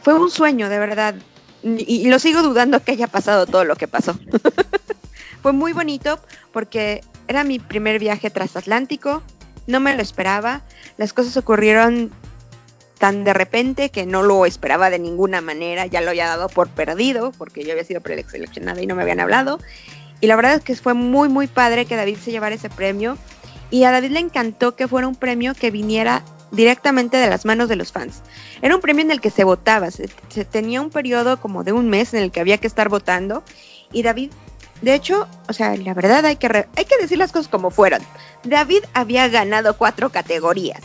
[0.05, 1.15] fue un sueño, de verdad.
[1.63, 4.15] Y, lo sigo dudando que haya pasado todo lo que pasó.
[5.43, 6.21] fue muy bonito
[6.53, 9.23] porque era mi primer viaje transatlántico,
[9.67, 10.63] no me lo esperaba,
[10.99, 12.13] las cosas ocurrieron
[12.99, 16.69] tan de repente que no lo esperaba de ninguna manera, ya lo había dado por
[16.69, 19.59] perdido porque yo había sido preseleccionada y no me habían hablado.
[20.21, 23.17] Y la verdad es que fue muy, muy padre que David se llevara ese premio.
[23.71, 26.23] Y a David le encantó que fuera un premio que viniera
[26.55, 28.23] directamente de las manos de los fans.
[28.63, 30.09] Era un premio en el que se votaba, se,
[30.45, 33.43] tenía un periodo como de un mes en el que había que estar votando
[33.93, 34.31] y David,
[34.83, 38.03] de hecho, o sea, la verdad hay que, hay que decir las cosas como fueron.
[38.43, 40.81] David había ganado cuatro categorías,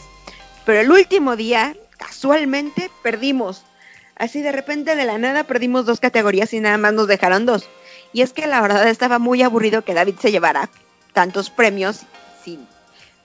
[0.66, 3.64] pero el último día, casualmente, perdimos.
[4.16, 7.70] Así de repente de la nada perdimos dos categorías y nada más nos dejaron dos.
[8.12, 10.70] Y es que la verdad estaba muy aburrido que David se llevara
[11.14, 12.02] tantos premios
[12.44, 12.68] sin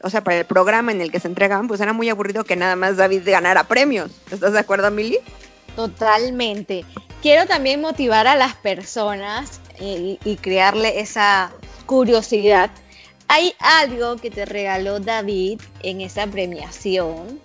[0.05, 2.57] o sea, para el programa en el que se entregaban, pues era muy aburrido que
[2.57, 4.11] nada más David ganara premios.
[4.31, 5.19] ¿Estás de acuerdo, Mili?
[5.77, 6.85] Totalmente.
[7.23, 11.51] Quiero también motivar a las personas y, y crearle esa
[11.87, 12.71] curiosidad.
[13.29, 17.41] Hay algo que te regaló David en esa premiación.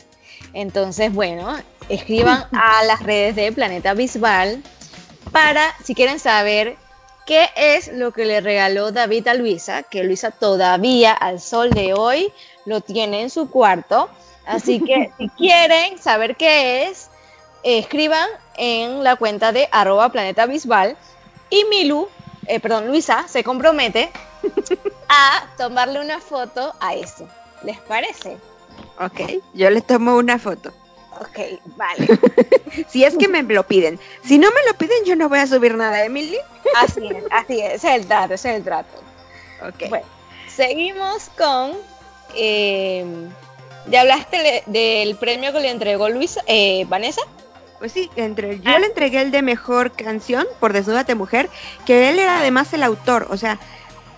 [0.53, 4.61] Entonces, bueno, escriban a las redes de Planeta Bisbal
[5.31, 6.75] para, si quieren saber
[7.29, 9.83] ¿Qué es lo que le regaló David a Luisa?
[9.83, 12.33] Que Luisa todavía al sol de hoy
[12.65, 14.09] lo tiene en su cuarto.
[14.47, 17.11] Así que si quieren saber qué es,
[17.61, 20.97] escriban en la cuenta de arroba planeta bisbal
[21.51, 22.09] y Milu,
[22.47, 24.09] eh, perdón, Luisa se compromete
[25.07, 27.27] a tomarle una foto a eso.
[27.61, 28.39] ¿Les parece?
[28.99, 30.73] Ok, yo le tomo una foto.
[31.19, 32.07] Ok, vale.
[32.87, 33.99] si es que me lo piden.
[34.23, 36.37] Si no me lo piden, yo no voy a subir nada, Emily.
[36.75, 38.97] así es, así es, es el trato, es el trato.
[39.67, 39.89] Ok.
[39.89, 40.05] Bueno,
[40.47, 41.73] seguimos con.
[42.35, 43.05] Eh,
[43.89, 47.21] ¿Ya hablaste del premio que le entregó Luisa, eh, Vanessa?
[47.79, 48.79] Pues sí, entre, yo ah.
[48.79, 51.49] le entregué el de mejor canción por Desnúdate Mujer,
[51.85, 53.57] que él era además el autor, o sea,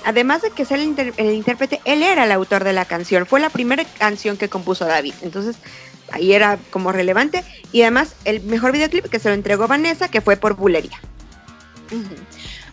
[0.04, 3.40] además de que sea el, el, intérprete, él era el autor de la canción, fue
[3.40, 5.14] la primera canción que compuso David.
[5.22, 5.58] Entonces,
[6.12, 7.44] ahí era como relevante.
[7.72, 11.00] Y además el mejor videoclip que se lo entregó Vanessa, que fue por Bulería.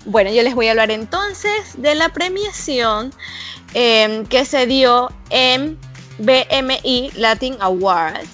[0.05, 3.12] Bueno, yo les voy a hablar entonces de la premiación
[3.74, 5.79] em, que se dio en
[6.18, 8.29] BMI Latin Awards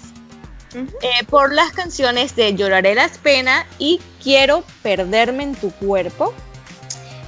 [0.74, 6.32] eh, por las canciones de Lloraré las penas y Quiero perderme en tu cuerpo.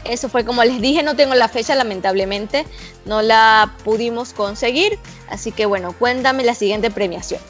[0.04, 2.64] Eso fue como les dije, no tengo la fecha, lamentablemente
[3.04, 4.98] no la pudimos conseguir.
[5.28, 7.40] Así que bueno, cuéntame la siguiente premiación.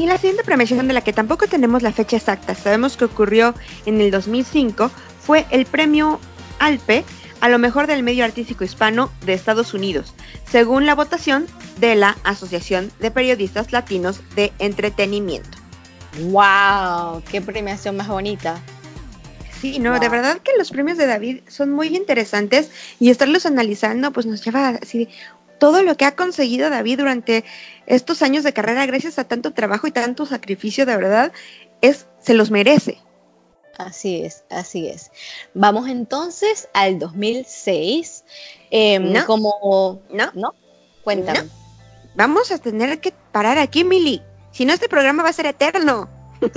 [0.00, 3.54] Y la siguiente premiación de la que tampoco tenemos la fecha exacta, sabemos que ocurrió
[3.84, 6.18] en el 2005, fue el premio
[6.58, 7.04] ALPE
[7.42, 10.14] a lo mejor del medio artístico hispano de Estados Unidos,
[10.50, 11.46] según la votación
[11.80, 15.58] de la Asociación de Periodistas Latinos de Entretenimiento.
[16.30, 17.22] ¡Wow!
[17.30, 18.58] ¡Qué premiación más bonita!
[19.60, 24.10] Sí, no, de verdad que los premios de David son muy interesantes y estarlos analizando
[24.10, 25.10] pues nos lleva así
[25.60, 27.44] todo lo que ha conseguido David durante
[27.86, 31.32] estos años de carrera, gracias a tanto trabajo y tanto sacrificio, de verdad,
[31.80, 32.98] es, se los merece.
[33.78, 35.12] Así es, así es.
[35.54, 38.24] Vamos entonces al 2006.
[38.70, 40.02] Em, como...
[40.10, 40.54] No, no,
[41.04, 41.48] cuéntame.
[42.14, 44.22] vamos a tener que parar aquí, Mili.
[44.50, 46.08] Si no, este programa va a ser eterno.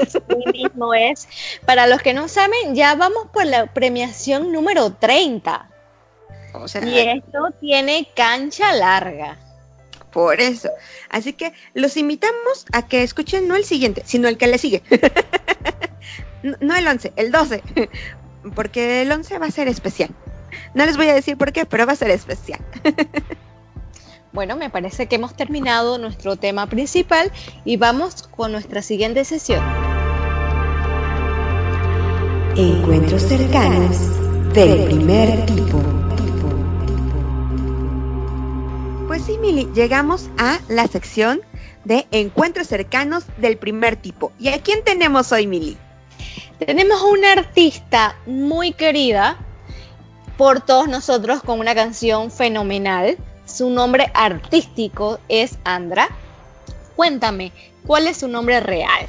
[0.07, 0.19] Sí
[0.53, 1.27] mismo es.
[1.65, 5.69] Para los que no saben, ya vamos por la premiación número 30.
[6.53, 9.37] O sea, Y esto tiene cancha larga.
[10.11, 10.69] por eso.
[11.09, 14.83] Así que los invitamos a que escuchen no el siguiente, sino el que le sigue.
[16.43, 17.63] no, no el 11, el 12.
[18.55, 20.11] Porque el 11 va a ser especial.
[20.75, 22.59] No les voy a decir por qué, pero va a ser especial.
[24.33, 27.31] Bueno, me parece que hemos terminado nuestro tema principal
[27.65, 29.63] y vamos con nuestra siguiente sesión.
[32.55, 36.02] Encuentros cercanos del primer tipo.
[39.43, 41.41] Mili, llegamos a la sección
[41.83, 44.31] de encuentros cercanos del primer tipo.
[44.39, 45.77] ¿Y a quién tenemos hoy, Mili?
[46.65, 49.35] Tenemos a una artista muy querida
[50.37, 53.17] por todos nosotros con una canción fenomenal.
[53.43, 56.07] Su nombre artístico es Andra.
[56.95, 57.51] Cuéntame,
[57.85, 59.07] ¿cuál es su nombre real?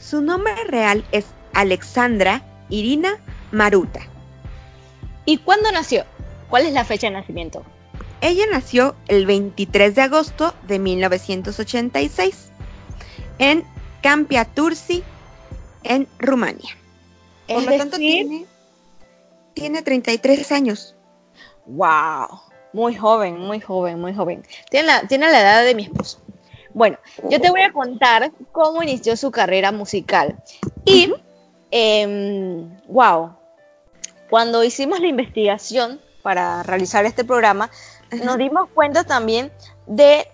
[0.00, 3.16] Su nombre real es Alexandra Irina
[3.52, 4.00] Maruta.
[5.24, 6.04] ¿Y cuándo nació?
[6.50, 7.62] ¿Cuál es la fecha de nacimiento?
[8.22, 12.52] Ella nació el 23 de agosto de 1986
[13.38, 13.64] en
[14.02, 15.04] Campia Tursi,
[15.84, 16.78] en Rumania.
[17.52, 18.46] Por Es lo tanto, decir, tiene,
[19.54, 20.96] tiene 33 años.
[21.66, 22.28] wow,
[22.72, 24.44] muy joven, muy joven, muy joven.
[24.70, 26.20] Tiene la, tiene la edad de mi esposo.
[26.74, 30.42] Bueno, yo te voy a contar cómo inició su carrera musical.
[30.86, 31.12] Y,
[31.72, 33.36] em, wow,
[34.30, 37.70] cuando hicimos la investigación para realizar este programa,
[38.24, 39.52] nos dimos cuenta también
[39.86, 40.28] de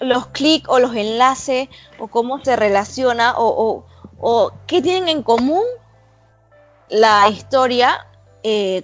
[0.00, 1.68] los clics o los enlaces
[1.98, 3.86] o cómo se relaciona o, o-
[4.20, 5.62] o qué tienen en común
[6.88, 8.06] la historia
[8.42, 8.82] eh,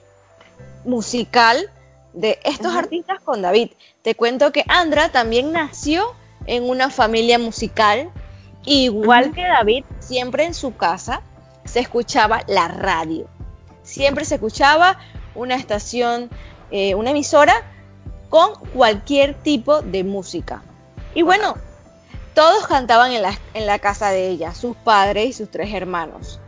[0.84, 1.70] musical
[2.12, 2.80] de estos Ajá.
[2.80, 3.70] artistas con David.
[4.02, 6.14] Te cuento que Andra también nació
[6.46, 8.10] en una familia musical,
[8.64, 11.22] igual que David, siempre en su casa
[11.64, 13.26] se escuchaba la radio.
[13.82, 14.98] Siempre se escuchaba
[15.34, 16.30] una estación,
[16.70, 17.54] eh, una emisora
[18.28, 20.62] con cualquier tipo de música.
[21.14, 21.56] Y bueno,
[22.34, 26.40] todos cantaban en la, en la casa de ella, sus padres y sus tres hermanos.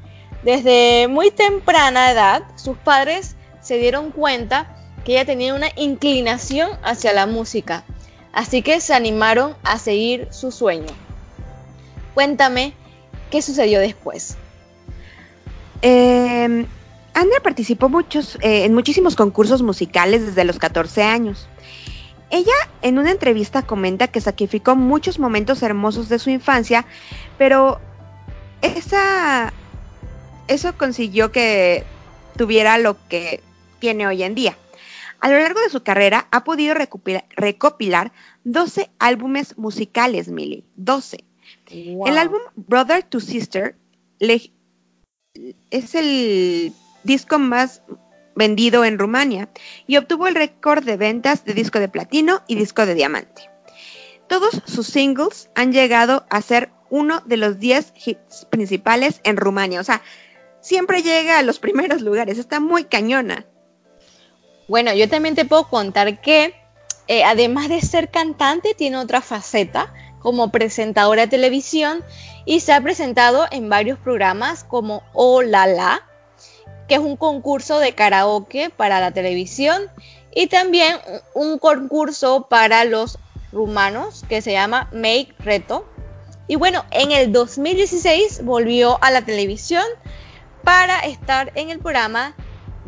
[0.42, 7.12] Desde muy temprana edad, sus padres se dieron cuenta que ella tenía una inclinación hacia
[7.12, 7.84] la música,
[8.32, 10.92] así que se animaron a seguir su sueño.
[12.14, 12.74] Cuéntame
[13.30, 14.36] qué sucedió después.
[15.82, 16.66] Eh,
[17.16, 21.48] Andra participó muchos, eh, en muchísimos concursos musicales desde los 14 años.
[22.30, 26.84] Ella en una entrevista comenta que sacrificó muchos momentos hermosos de su infancia,
[27.38, 27.80] pero
[28.62, 29.52] esa,
[30.48, 31.84] eso consiguió que
[32.36, 33.40] tuviera lo que
[33.78, 34.56] tiene hoy en día.
[35.20, 38.12] A lo largo de su carrera ha podido recopilar, recopilar
[38.44, 40.64] 12 álbumes musicales, Millie.
[40.76, 41.24] 12.
[42.06, 43.76] El álbum Brother to Sister
[44.18, 44.52] le-
[45.70, 46.72] es el
[47.04, 47.82] disco más
[48.36, 49.48] vendido en Rumania
[49.88, 53.50] y obtuvo el récord de ventas de disco de platino y disco de diamante.
[54.28, 59.80] Todos sus singles han llegado a ser uno de los 10 hits principales en Rumania.
[59.80, 60.02] O sea,
[60.60, 62.38] siempre llega a los primeros lugares.
[62.38, 63.46] Está muy cañona.
[64.68, 66.54] Bueno, yo también te puedo contar que
[67.08, 72.04] eh, además de ser cantante, tiene otra faceta como presentadora de televisión
[72.44, 76.02] y se ha presentado en varios programas como Oh La La,
[76.88, 79.82] que es un concurso de karaoke para la televisión
[80.34, 80.96] y también
[81.34, 83.18] un concurso para los
[83.52, 85.86] rumanos que se llama Make Reto.
[86.48, 89.84] Y bueno, en el 2016 volvió a la televisión
[90.62, 92.34] para estar en el programa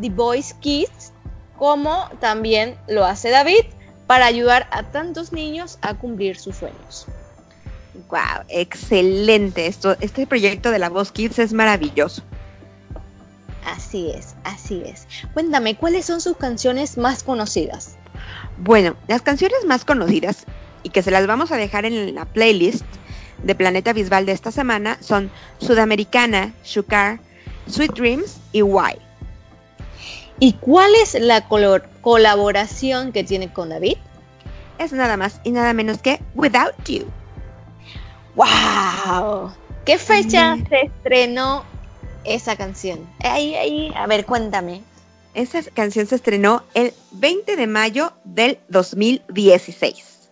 [0.00, 1.12] The Voice Kids,
[1.56, 3.64] como también lo hace David,
[4.06, 7.06] para ayudar a tantos niños a cumplir sus sueños.
[8.08, 9.66] Wow, excelente.
[9.66, 12.22] Esto, este proyecto de la Voz Kids es maravilloso.
[13.64, 15.06] Así es, así es.
[15.34, 17.96] Cuéntame, ¿cuáles son sus canciones más conocidas?
[18.58, 20.44] Bueno, las canciones más conocidas
[20.82, 22.84] y que se las vamos a dejar en la playlist
[23.42, 27.20] de Planeta Bisbal de esta semana son Sudamericana, Shukar,
[27.68, 28.96] Sweet Dreams y Why.
[30.40, 33.96] ¿Y cuál es la color- colaboración que tiene con David?
[34.78, 37.06] Es nada más y nada menos que Without You.
[38.34, 39.52] ¡Wow!
[39.84, 40.68] ¿Qué fecha Mm.
[40.68, 41.64] se estrenó
[42.24, 43.08] esa canción?
[43.20, 44.82] Ahí, ahí, a ver, cuéntame.
[45.34, 50.30] Esa canción se estrenó el 20 de mayo del 2016.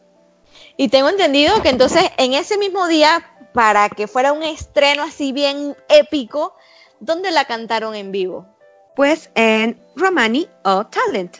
[0.76, 5.32] Y tengo entendido que entonces en ese mismo día, para que fuera un estreno así
[5.32, 6.54] bien épico,
[7.00, 8.46] ¿dónde la cantaron en vivo?
[8.94, 11.38] Pues en Romani o Talent.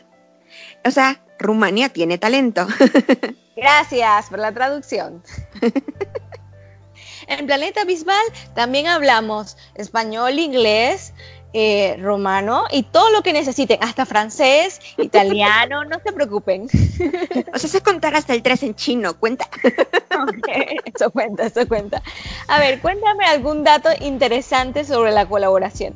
[0.85, 2.67] O sea, Rumania tiene talento.
[3.57, 5.23] Gracias por la traducción.
[7.27, 8.25] en Planeta Bisbal
[8.55, 11.13] también hablamos español, inglés,
[11.59, 16.69] eh, romano y todo lo que necesiten, hasta francés, italiano, no se preocupen.
[17.55, 19.49] O sea, contar hasta el 3 en chino, cuenta.
[20.95, 22.03] eso cuenta, eso cuenta.
[22.49, 25.95] A ver, cuéntame algún dato interesante sobre la colaboración.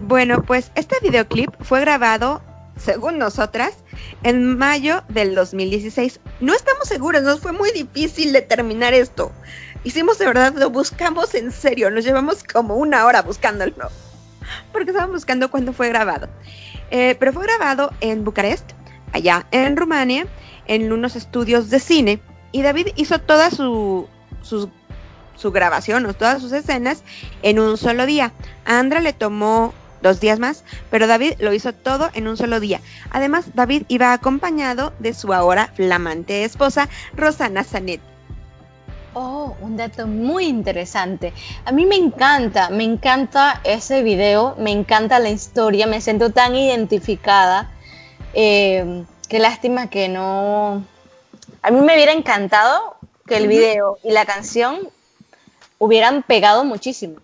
[0.00, 2.42] Bueno, pues este videoclip fue grabado,
[2.76, 3.74] según nosotras,
[4.24, 6.18] en mayo del 2016.
[6.40, 9.30] No estamos seguros, nos fue muy difícil determinar esto.
[9.84, 13.90] Hicimos de verdad, lo buscamos en serio, nos llevamos como una hora buscándolo
[14.72, 16.28] porque estaban buscando cuándo fue grabado.
[16.90, 18.70] Eh, pero fue grabado en Bucarest,
[19.12, 20.26] allá en Rumania,
[20.66, 22.20] en unos estudios de cine.
[22.52, 24.08] Y David hizo toda su,
[24.42, 24.70] su,
[25.36, 27.02] su grabación o todas sus escenas
[27.42, 28.32] en un solo día.
[28.64, 29.72] A Andra le tomó
[30.02, 32.80] dos días más, pero David lo hizo todo en un solo día.
[33.10, 38.09] Además, David iba acompañado de su ahora flamante esposa, Rosana Zanetti.
[39.12, 41.32] Oh, un dato muy interesante.
[41.64, 46.54] A mí me encanta, me encanta ese video, me encanta la historia, me siento tan
[46.54, 47.70] identificada.
[48.34, 50.84] Eh, qué lástima que no...
[51.62, 52.96] A mí me hubiera encantado
[53.26, 54.88] que el video y la canción
[55.78, 57.16] hubieran pegado muchísimo.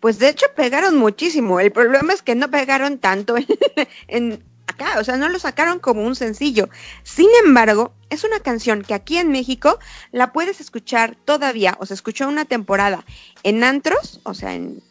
[0.00, 1.60] Pues de hecho pegaron muchísimo.
[1.60, 3.36] El problema es que no pegaron tanto
[4.08, 6.68] en, acá, o sea, no lo sacaron como un sencillo.
[7.02, 9.78] Sin embargo, es una canción que aquí en México
[10.12, 13.04] la puedes escuchar todavía, o se escuchó una temporada
[13.42, 14.82] en antros, o sea, en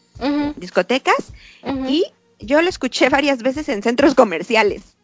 [0.57, 1.33] discotecas,
[1.87, 2.05] y
[2.39, 4.95] yo la escuché varias veces en centros comerciales.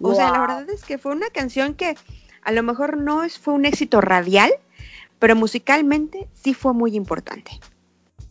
[0.00, 1.96] O sea, la verdad es que fue una canción que
[2.42, 4.52] a lo mejor no es, fue un éxito radial,
[5.18, 7.60] pero musicalmente sí fue muy importante.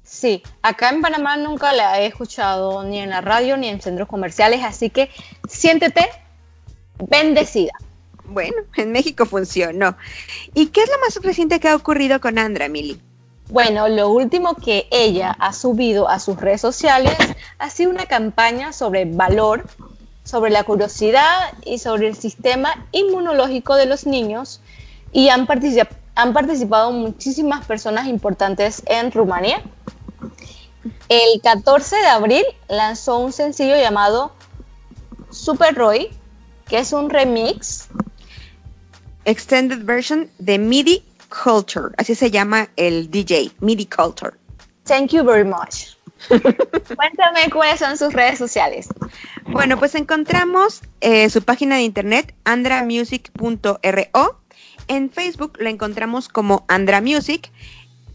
[0.04, 4.08] Sí, acá en Panamá nunca la he escuchado ni en la radio ni en centros
[4.08, 5.10] comerciales, así que
[5.48, 6.10] siéntete
[7.10, 7.72] bendecida.
[8.26, 9.96] Bueno, en México funcionó.
[10.54, 13.02] ¿Y qué es lo más reciente que ha ocurrido con Andra, Mili?
[13.50, 17.16] Bueno, lo último que ella ha subido a sus redes sociales
[17.60, 19.66] ha sido una campaña sobre valor,
[20.24, 24.62] sobre la curiosidad y sobre el sistema inmunológico de los niños
[25.12, 25.48] y han,
[26.16, 29.62] han participado muchísimas personas importantes en Rumanía
[31.10, 34.34] el 14 de abril lanzó un sencillo llamado
[35.30, 36.10] Super Roy,
[36.68, 37.90] que es un remix.
[39.26, 41.04] Extended version de MIDI
[41.44, 44.34] Culture, así se llama el DJ, MIDI Culture.
[44.86, 45.96] Thank you very much.
[46.28, 48.88] Cuéntame cuáles son sus redes sociales.
[49.48, 54.40] Bueno, pues encontramos eh, su página de internet, andramusic.ro.
[54.88, 57.50] En Facebook la encontramos como Andra Music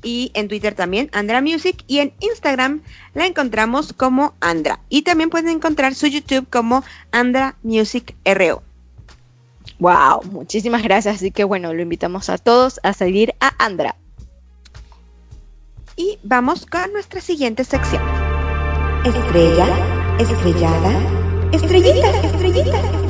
[0.03, 2.83] y en Twitter también Andra Music y en Instagram
[3.15, 8.63] la encontramos como Andra y también pueden encontrar su YouTube como Andra Music RO.
[9.79, 13.97] Wow, muchísimas gracias, así que bueno, lo invitamos a todos a seguir a Andra.
[15.97, 18.03] Y vamos con nuestra siguiente sección.
[19.05, 19.67] Estrella,
[20.19, 20.93] estrellada,
[21.53, 23.08] estrellita, estrellita, estrellita.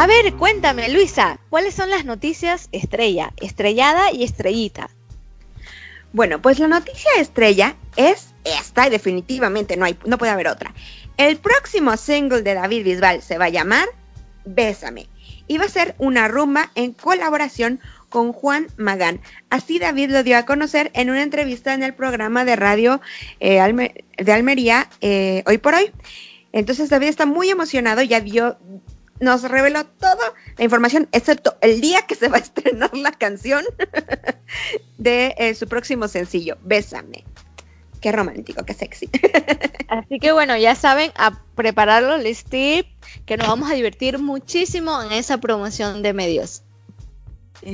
[0.00, 4.88] A ver, cuéntame, Luisa, ¿cuáles son las noticias estrella, estrellada y estrellita?
[6.14, 10.72] Bueno, pues la noticia estrella es esta y definitivamente no, hay, no puede haber otra.
[11.18, 13.86] El próximo single de David Bisbal se va a llamar
[14.46, 15.06] Bésame
[15.46, 17.78] y va a ser una rumba en colaboración
[18.08, 19.20] con Juan Magán.
[19.50, 23.02] Así David lo dio a conocer en una entrevista en el programa de radio
[23.38, 23.60] eh,
[24.16, 25.92] de Almería eh, hoy por hoy.
[26.52, 28.56] Entonces David está muy emocionado, ya dio
[29.20, 33.64] nos reveló toda la información, excepto el día que se va a estrenar la canción
[34.98, 37.24] de eh, su próximo sencillo, Bésame.
[38.00, 39.10] Qué romántico, qué sexy.
[39.88, 42.86] Así que bueno, ya saben, a prepararlo, listir,
[43.26, 46.62] que nos vamos a divertir muchísimo en esa promoción de medios.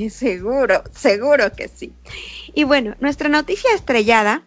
[0.09, 1.93] seguro, seguro que sí.
[2.53, 4.43] Y bueno, nuestra noticia estrellada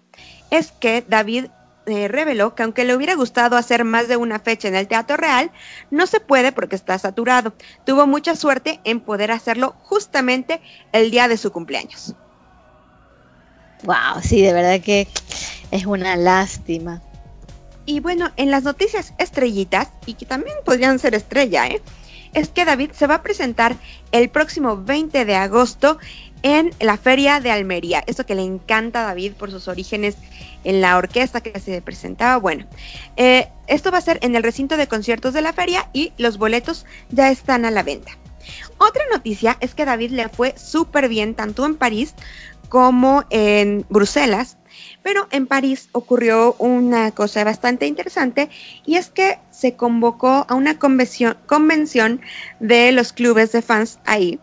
[0.51, 1.47] es que David
[1.87, 5.17] eh, reveló que aunque le hubiera gustado hacer más de una fecha en el Teatro
[5.17, 5.51] Real,
[5.91, 7.55] no se puede porque está saturado.
[7.85, 10.61] Tuvo mucha suerte en poder hacerlo justamente
[10.93, 12.15] el día de su cumpleaños.
[13.85, 15.09] Wow, sí, de verdad que
[15.71, 17.03] es una lástima.
[17.87, 21.83] Y bueno, en las noticias estrellitas, y que también podrían ser estrella, ¿eh?
[22.35, 23.77] es que David se va a presentar
[24.13, 25.99] el próximo 20 de agosto
[26.43, 28.05] en la Feria de Almería.
[28.07, 30.17] Esto que le encanta a David por sus orígenes
[30.65, 32.37] en la orquesta que se presentaba.
[32.39, 32.67] Bueno,
[33.17, 36.39] eh, esto va a ser en el recinto de conciertos de la feria y los
[36.39, 38.13] boletos ya están a la venta.
[38.79, 42.15] Otra noticia es que David le fue súper bien tanto en París
[42.69, 44.57] como en Bruselas.
[45.03, 48.49] Pero en París ocurrió una cosa bastante interesante
[48.87, 52.21] y es que se convocó a una convención, convención
[52.61, 54.39] de los clubes de fans ahí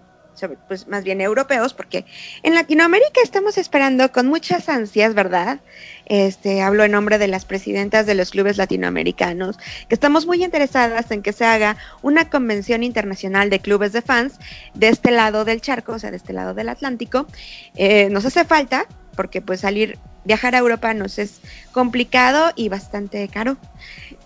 [0.68, 2.06] pues más bien europeos, porque
[2.44, 5.60] en Latinoamérica estamos esperando con muchas ansias, ¿verdad?
[6.06, 9.58] Este, hablo en nombre de las presidentas de los clubes latinoamericanos,
[9.88, 14.40] que estamos muy interesadas en que se haga una convención internacional de clubes de fans
[14.74, 17.28] de este lado del charco, o sea, de este lado del Atlántico.
[17.76, 18.86] Eh, nos hace falta,
[19.16, 23.58] porque pues salir, viajar a Europa nos es complicado y bastante caro.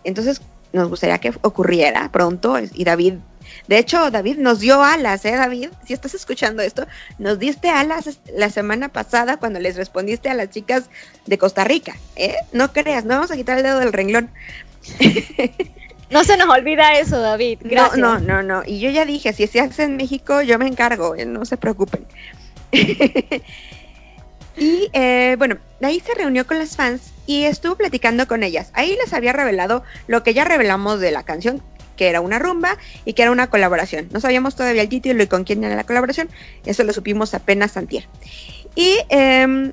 [0.04, 0.42] Entonces,
[0.74, 3.16] nos gustaría que ocurriera pronto y David
[3.68, 5.70] de hecho, David nos dio alas, ¿eh, David?
[5.86, 6.88] Si estás escuchando esto,
[7.20, 10.90] nos diste alas la semana pasada cuando les respondiste a las chicas
[11.26, 12.36] de Costa Rica, ¿eh?
[12.52, 14.30] No creas, no vamos a quitar el dedo del renglón.
[16.12, 17.60] No se nos olvida eso, David.
[17.62, 17.98] Gracias.
[17.98, 18.64] No, no, no, no.
[18.66, 21.26] Y yo ya dije, si se hace en México, yo me encargo, ¿eh?
[21.26, 22.06] no se preocupen.
[24.58, 28.72] y eh, bueno, ahí se reunió con las fans y estuvo platicando con ellas.
[28.74, 31.64] Ahí les había revelado lo que ya revelamos de la canción,
[31.96, 34.10] que era una rumba y que era una colaboración.
[34.12, 36.30] No sabíamos todavía el título y con quién era la colaboración,
[36.66, 38.08] eso lo supimos apenas antier.
[38.76, 39.72] Y, em,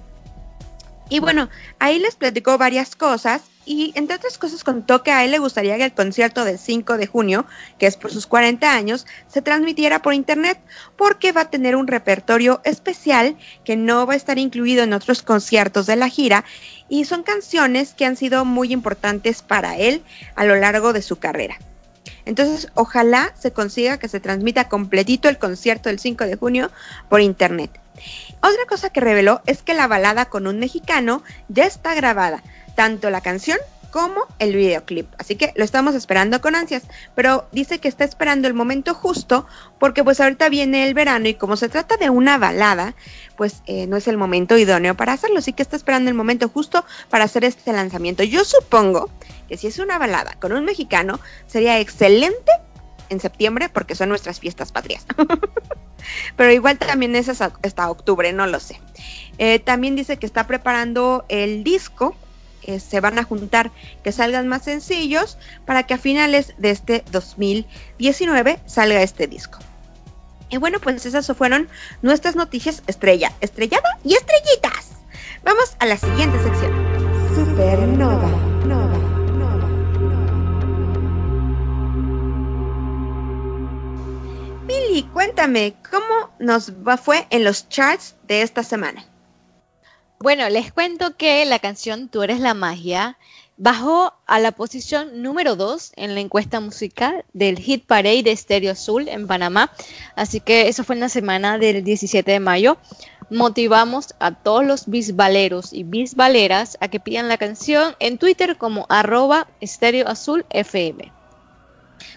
[1.09, 1.49] y bueno,
[1.79, 5.77] ahí les platicó varias cosas y entre otras cosas contó que a él le gustaría
[5.77, 7.45] que el concierto del 5 de junio,
[7.79, 10.59] que es por sus 40 años, se transmitiera por internet
[10.97, 15.21] porque va a tener un repertorio especial que no va a estar incluido en otros
[15.21, 16.47] conciertos de la gira
[16.89, 20.03] y son canciones que han sido muy importantes para él
[20.35, 21.59] a lo largo de su carrera.
[22.29, 26.71] Entonces, ojalá se consiga que se transmita completito el concierto del 5 de junio
[27.09, 27.71] por internet.
[28.43, 32.43] Otra cosa que reveló es que la balada con un mexicano ya está grabada,
[32.75, 33.59] tanto la canción
[33.91, 35.07] como el videoclip.
[35.19, 36.85] Así que lo estamos esperando con ansias,
[37.15, 39.47] pero dice que está esperando el momento justo
[39.79, 42.95] porque pues ahorita viene el verano y como se trata de una balada,
[43.37, 46.49] pues eh, no es el momento idóneo para hacerlo, así que está esperando el momento
[46.49, 48.23] justo para hacer este lanzamiento.
[48.23, 49.11] Yo supongo
[49.49, 52.53] que si es una balada con un mexicano, sería excelente
[53.11, 55.07] en septiembre porque son nuestras fiestas patrias.
[56.37, 58.81] Pero igual también es hasta, octubre, no lo sé.
[59.39, 62.17] Eh, también dice que está preparando el disco.
[62.69, 63.71] Eh, se van a juntar
[64.05, 69.59] que salgan más sencillos para que a finales de este 2019 salga este disco.
[70.51, 71.71] Y bueno, pues esas fueron
[72.03, 74.99] nuestras noticias estrella, estrellada y estrellitas.
[75.45, 76.75] Vamos a la siguiente sección.
[77.35, 78.29] Supernova,
[78.67, 78.99] nova.
[84.67, 89.07] Mili, cuéntame, ¿cómo nos va, fue en los charts de esta semana?
[90.21, 93.17] Bueno, les cuento que la canción Tú eres la magia
[93.59, 98.73] bajó a la posición número 2 en la encuesta musical del Hit Parade de Stereo
[98.73, 99.71] Azul en Panamá.
[100.15, 102.79] Así que eso fue en la semana del 17 de mayo.
[103.31, 108.87] Motivamos a todos los bisbaleros y bisbaleras a que pidan la canción en Twitter como
[108.89, 110.47] arroba Stereo Azul.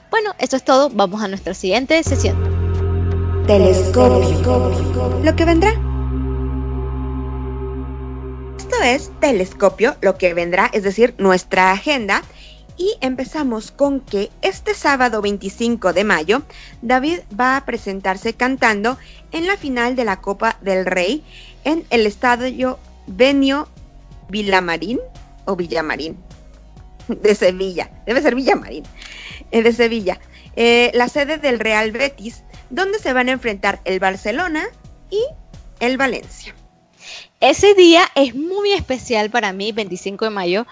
[0.10, 0.90] Bueno, eso es todo.
[0.90, 2.38] Vamos a nuestra siguiente sesión.
[3.48, 5.20] Telescopio.
[5.24, 5.91] Lo que vendrá.
[8.62, 12.22] Esto es Telescopio, lo que vendrá, es decir, nuestra agenda.
[12.78, 16.44] Y empezamos con que este sábado 25 de mayo,
[16.84, 19.00] David va a presentarse cantando
[19.32, 21.24] en la final de la Copa del Rey
[21.64, 23.68] en el estadio Benio
[24.30, 25.00] Villamarín
[25.46, 26.16] o Villamarín
[27.08, 27.90] de Sevilla.
[28.06, 28.84] Debe ser Villamarín.
[29.50, 30.20] Eh, de Sevilla,
[30.56, 34.68] eh, la sede del Real Betis, donde se van a enfrentar el Barcelona
[35.10, 35.26] y
[35.80, 36.54] el Valencia.
[37.42, 40.68] Ese día es muy especial para mí, 25 de mayo,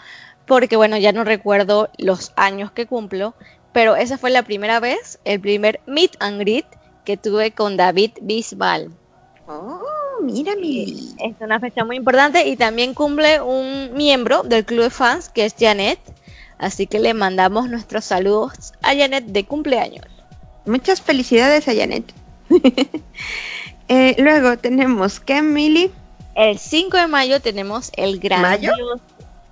[0.46, 3.34] porque bueno, ya no recuerdo los años que cumplo,
[3.74, 6.66] pero esa fue la primera vez, el primer meet and greet
[7.06, 8.92] que tuve con David Bisbal.
[9.48, 9.82] Oh,
[10.22, 11.16] mira, mi.
[11.18, 15.46] Es una fecha muy importante y también cumple un miembro del club de fans que
[15.46, 16.00] es Janet.
[16.60, 20.06] Así que le mandamos nuestros saludos a Janet de cumpleaños.
[20.68, 22.14] Muchas felicidades a Janet.
[23.92, 25.92] Eh, luego tenemos que Emily.
[26.40, 28.42] El 5 de mayo tenemos el gran.
[28.42, 28.72] ¿Mayo?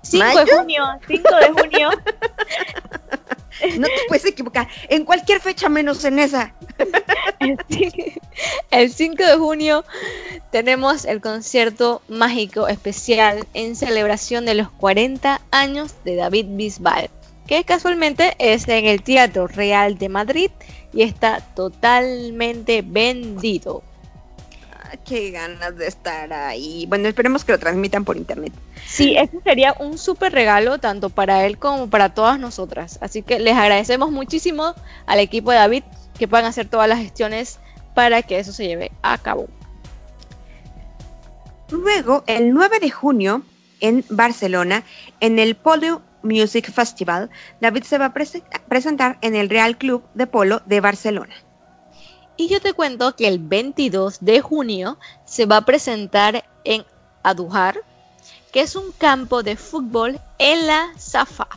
[0.00, 1.90] 5 de junio, 5 de junio.
[3.76, 4.68] No te puedes equivocar.
[4.88, 6.54] En cualquier fecha menos en esa.
[8.70, 9.84] El 5 de junio
[10.50, 17.10] tenemos el concierto mágico especial en celebración de los 40 años de David Bisbal,
[17.46, 20.50] que casualmente es en el Teatro Real de Madrid
[20.94, 23.82] y está totalmente vendido.
[25.04, 26.86] Qué ganas de estar ahí.
[26.86, 28.52] Bueno, esperemos que lo transmitan por internet.
[28.86, 32.98] Sí, ese sería un súper regalo tanto para él como para todas nosotras.
[33.00, 34.74] Así que les agradecemos muchísimo
[35.06, 35.82] al equipo de David
[36.18, 37.58] que puedan hacer todas las gestiones
[37.94, 39.48] para que eso se lleve a cabo.
[41.70, 43.42] Luego, el 9 de junio,
[43.80, 44.84] en Barcelona,
[45.20, 47.30] en el Polo Music Festival,
[47.60, 48.14] David se va a
[48.68, 51.34] presentar en el Real Club de Polo de Barcelona.
[52.38, 56.84] Y yo te cuento que el 22 de junio se va a presentar en
[57.24, 57.80] Adujar,
[58.52, 61.48] que es un campo de fútbol en la Safa.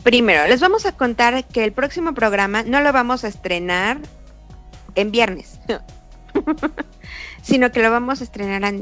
[0.03, 3.99] Primero, les vamos a contar que el próximo programa no lo vamos a estrenar
[4.95, 5.59] en viernes,
[7.43, 8.73] sino que lo vamos a estrenar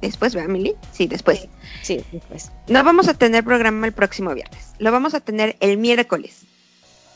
[0.00, 0.76] después, ¿verdad, Mili?
[0.92, 1.48] Sí, después.
[1.82, 2.52] Sí, después.
[2.68, 6.44] No vamos a tener programa el próximo viernes, lo vamos a tener el miércoles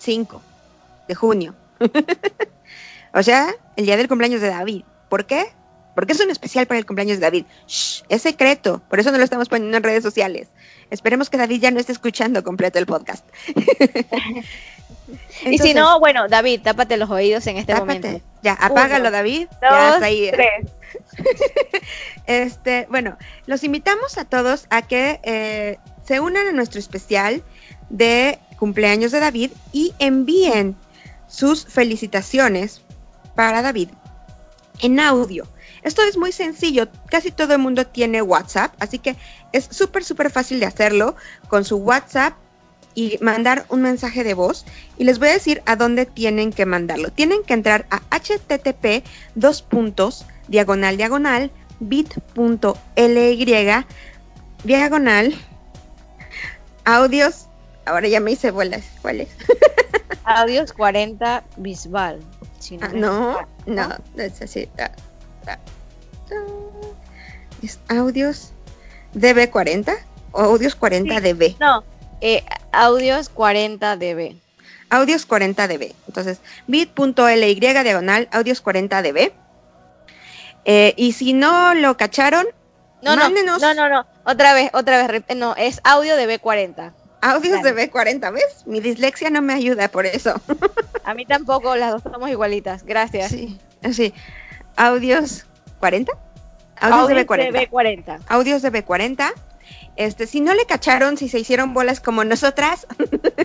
[0.01, 0.43] 5
[1.07, 1.55] de junio.
[3.17, 4.83] O sea, el día del cumpleaños de David.
[5.09, 5.47] ¿Por qué?
[5.95, 7.47] Porque es un especial para el cumpleaños de David.
[7.67, 10.49] Shh, es secreto, por eso no lo estamos poniendo en redes sociales.
[10.91, 13.25] Esperemos que David ya no esté escuchando completo el podcast.
[15.47, 18.21] y si no, bueno, David, tápate los oídos en este momento.
[18.43, 19.49] Ya, apágalo, David.
[19.63, 20.31] ya está ahí.
[20.31, 20.73] Tres.
[22.27, 27.43] este, bueno, los invitamos a todos a que eh, se unan a nuestro especial
[27.89, 30.77] de cumpleaños de David y envíen
[31.29, 32.83] sus felicitaciones
[33.37, 33.91] para David
[34.81, 35.47] en audio.
[35.83, 39.17] Esto es muy sencillo, casi todo el mundo tiene WhatsApp, así que
[39.53, 41.15] es súper, súper fácil de hacerlo
[41.49, 42.35] con su WhatsApp
[42.97, 44.65] y mandar un mensaje de voz.
[44.99, 47.11] Y les voy a decir a dónde tienen que mandarlo.
[47.11, 49.05] Tienen que entrar a http
[49.37, 53.45] dos puntos diagonal diagonal bit.ly
[54.65, 55.35] diagonal
[56.85, 57.47] audios.
[57.85, 58.85] Ahora ya me hice bolas.
[59.03, 59.29] ¿Cuál es?
[60.25, 62.21] audios 40 Bisbal.
[62.81, 64.69] Ah, no, no, no, es así.
[64.79, 64.91] Ah,
[65.47, 65.59] ah,
[67.63, 68.53] ¿Es audios
[69.15, 69.97] DB40
[70.33, 71.57] o audios 40 dB?
[71.61, 71.85] No,
[72.21, 74.37] eh, audios 40 dB.
[74.91, 75.95] Audios 40 dB.
[76.07, 79.33] Entonces, bit.ly diagonal audios 40 dB.
[80.65, 82.47] Eh, y si no lo cacharon,
[83.03, 86.93] no, no, no, no, no, otra vez, otra vez, no, es audio de B40.
[87.21, 88.65] Audios de B40, ¿ves?
[88.67, 90.35] Mi dislexia no me ayuda por eso.
[91.05, 92.85] A mí tampoco, las dos somos igualitas.
[92.85, 93.31] Gracias.
[93.31, 93.59] Sí,
[93.93, 94.15] sí.
[94.77, 95.47] Audios
[95.81, 96.13] 40.
[96.81, 97.53] Audios, de B40.
[97.53, 98.21] De B40.
[98.29, 99.33] Audios de B40.
[99.97, 102.87] Este, si no le cacharon, si se hicieron bolas como nosotras,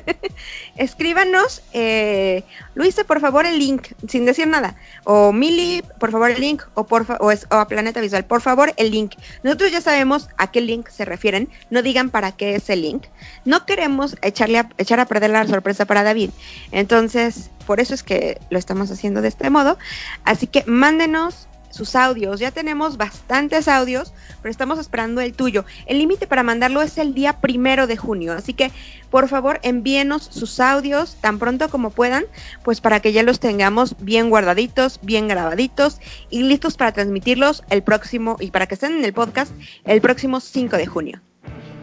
[0.76, 2.43] escríbanos, eh,
[2.76, 4.76] Luisa, por favor, el link, sin decir nada.
[5.06, 6.64] O Mili, por favor, el link.
[6.74, 9.14] O, por o, o a Planeta Visual, por favor, el link.
[9.43, 11.49] Nosotros ya sabemos a qué link se refieren.
[11.70, 13.06] No digan para qué es el link.
[13.45, 16.32] No queremos echarle echar a perder la sorpresa para David.
[16.72, 19.78] Entonces, por eso es que lo estamos haciendo de este modo.
[20.26, 22.40] Así que mándenos sus audios.
[22.40, 25.66] Ya tenemos bastantes audios, pero estamos esperando el tuyo.
[25.86, 28.72] El límite para mandarlo es el día primero de junio, así que
[29.10, 32.26] por favor envíenos sus audios tan pronto como puedan,
[32.64, 36.00] pues para que ya los tengamos bien guardaditos, bien grabaditos
[36.30, 39.52] y listos para transmitirlos el próximo y para que estén en el podcast
[39.86, 41.22] el próximo 5 de junio.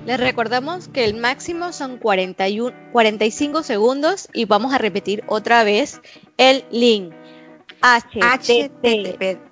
[0.09, 6.01] Les recordamos que el máximo son 41, 45 segundos y vamos a repetir otra vez
[6.39, 7.13] el link.
[7.83, 9.48] http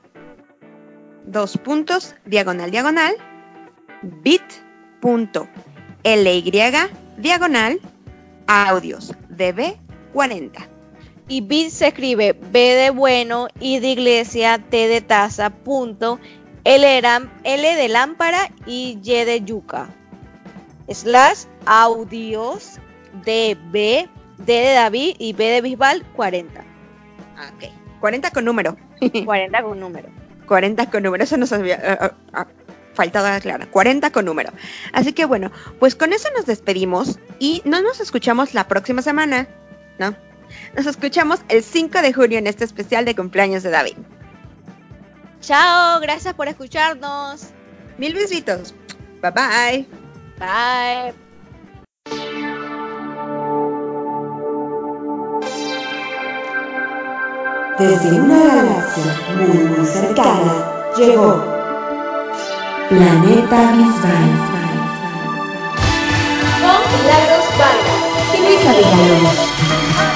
[1.26, 3.16] dos puntos, diagonal, diagonal,
[4.22, 4.52] bit.ly,
[7.18, 7.80] diagonal,
[8.46, 10.68] audios, db40.
[11.28, 16.20] Y bit se escribe B de bueno, I de iglesia, T de taza, punto,
[16.62, 17.00] L,
[17.44, 19.88] L de lámpara y Y de yuca.
[20.88, 22.78] Slash audios
[23.24, 24.08] DB, D
[24.46, 26.60] de David y B de Bisbal 40.
[26.60, 27.64] Ok,
[28.00, 28.76] 40 con número.
[29.24, 30.25] 40 con número.
[30.46, 31.80] 40 con número, eso no sabía.
[31.84, 32.46] Ah, ah, ah.
[32.94, 34.50] faltaba claro, 40 con número.
[34.92, 39.46] Así que bueno, pues con eso nos despedimos y no nos escuchamos la próxima semana,
[39.98, 40.16] ¿no?
[40.74, 43.96] Nos escuchamos el 5 de junio en este especial de cumpleaños de David.
[45.40, 47.50] Chao, gracias por escucharnos.
[47.98, 48.74] Mil besitos.
[49.22, 49.86] Bye bye.
[50.38, 51.25] Bye.
[57.78, 60.54] Desde una galaxia muy muy cercana
[60.96, 61.44] llegó
[62.88, 64.30] Planeta Bisbal.
[66.62, 68.02] Con Milagros Vargas
[68.32, 70.15] y Luisa Villalobos.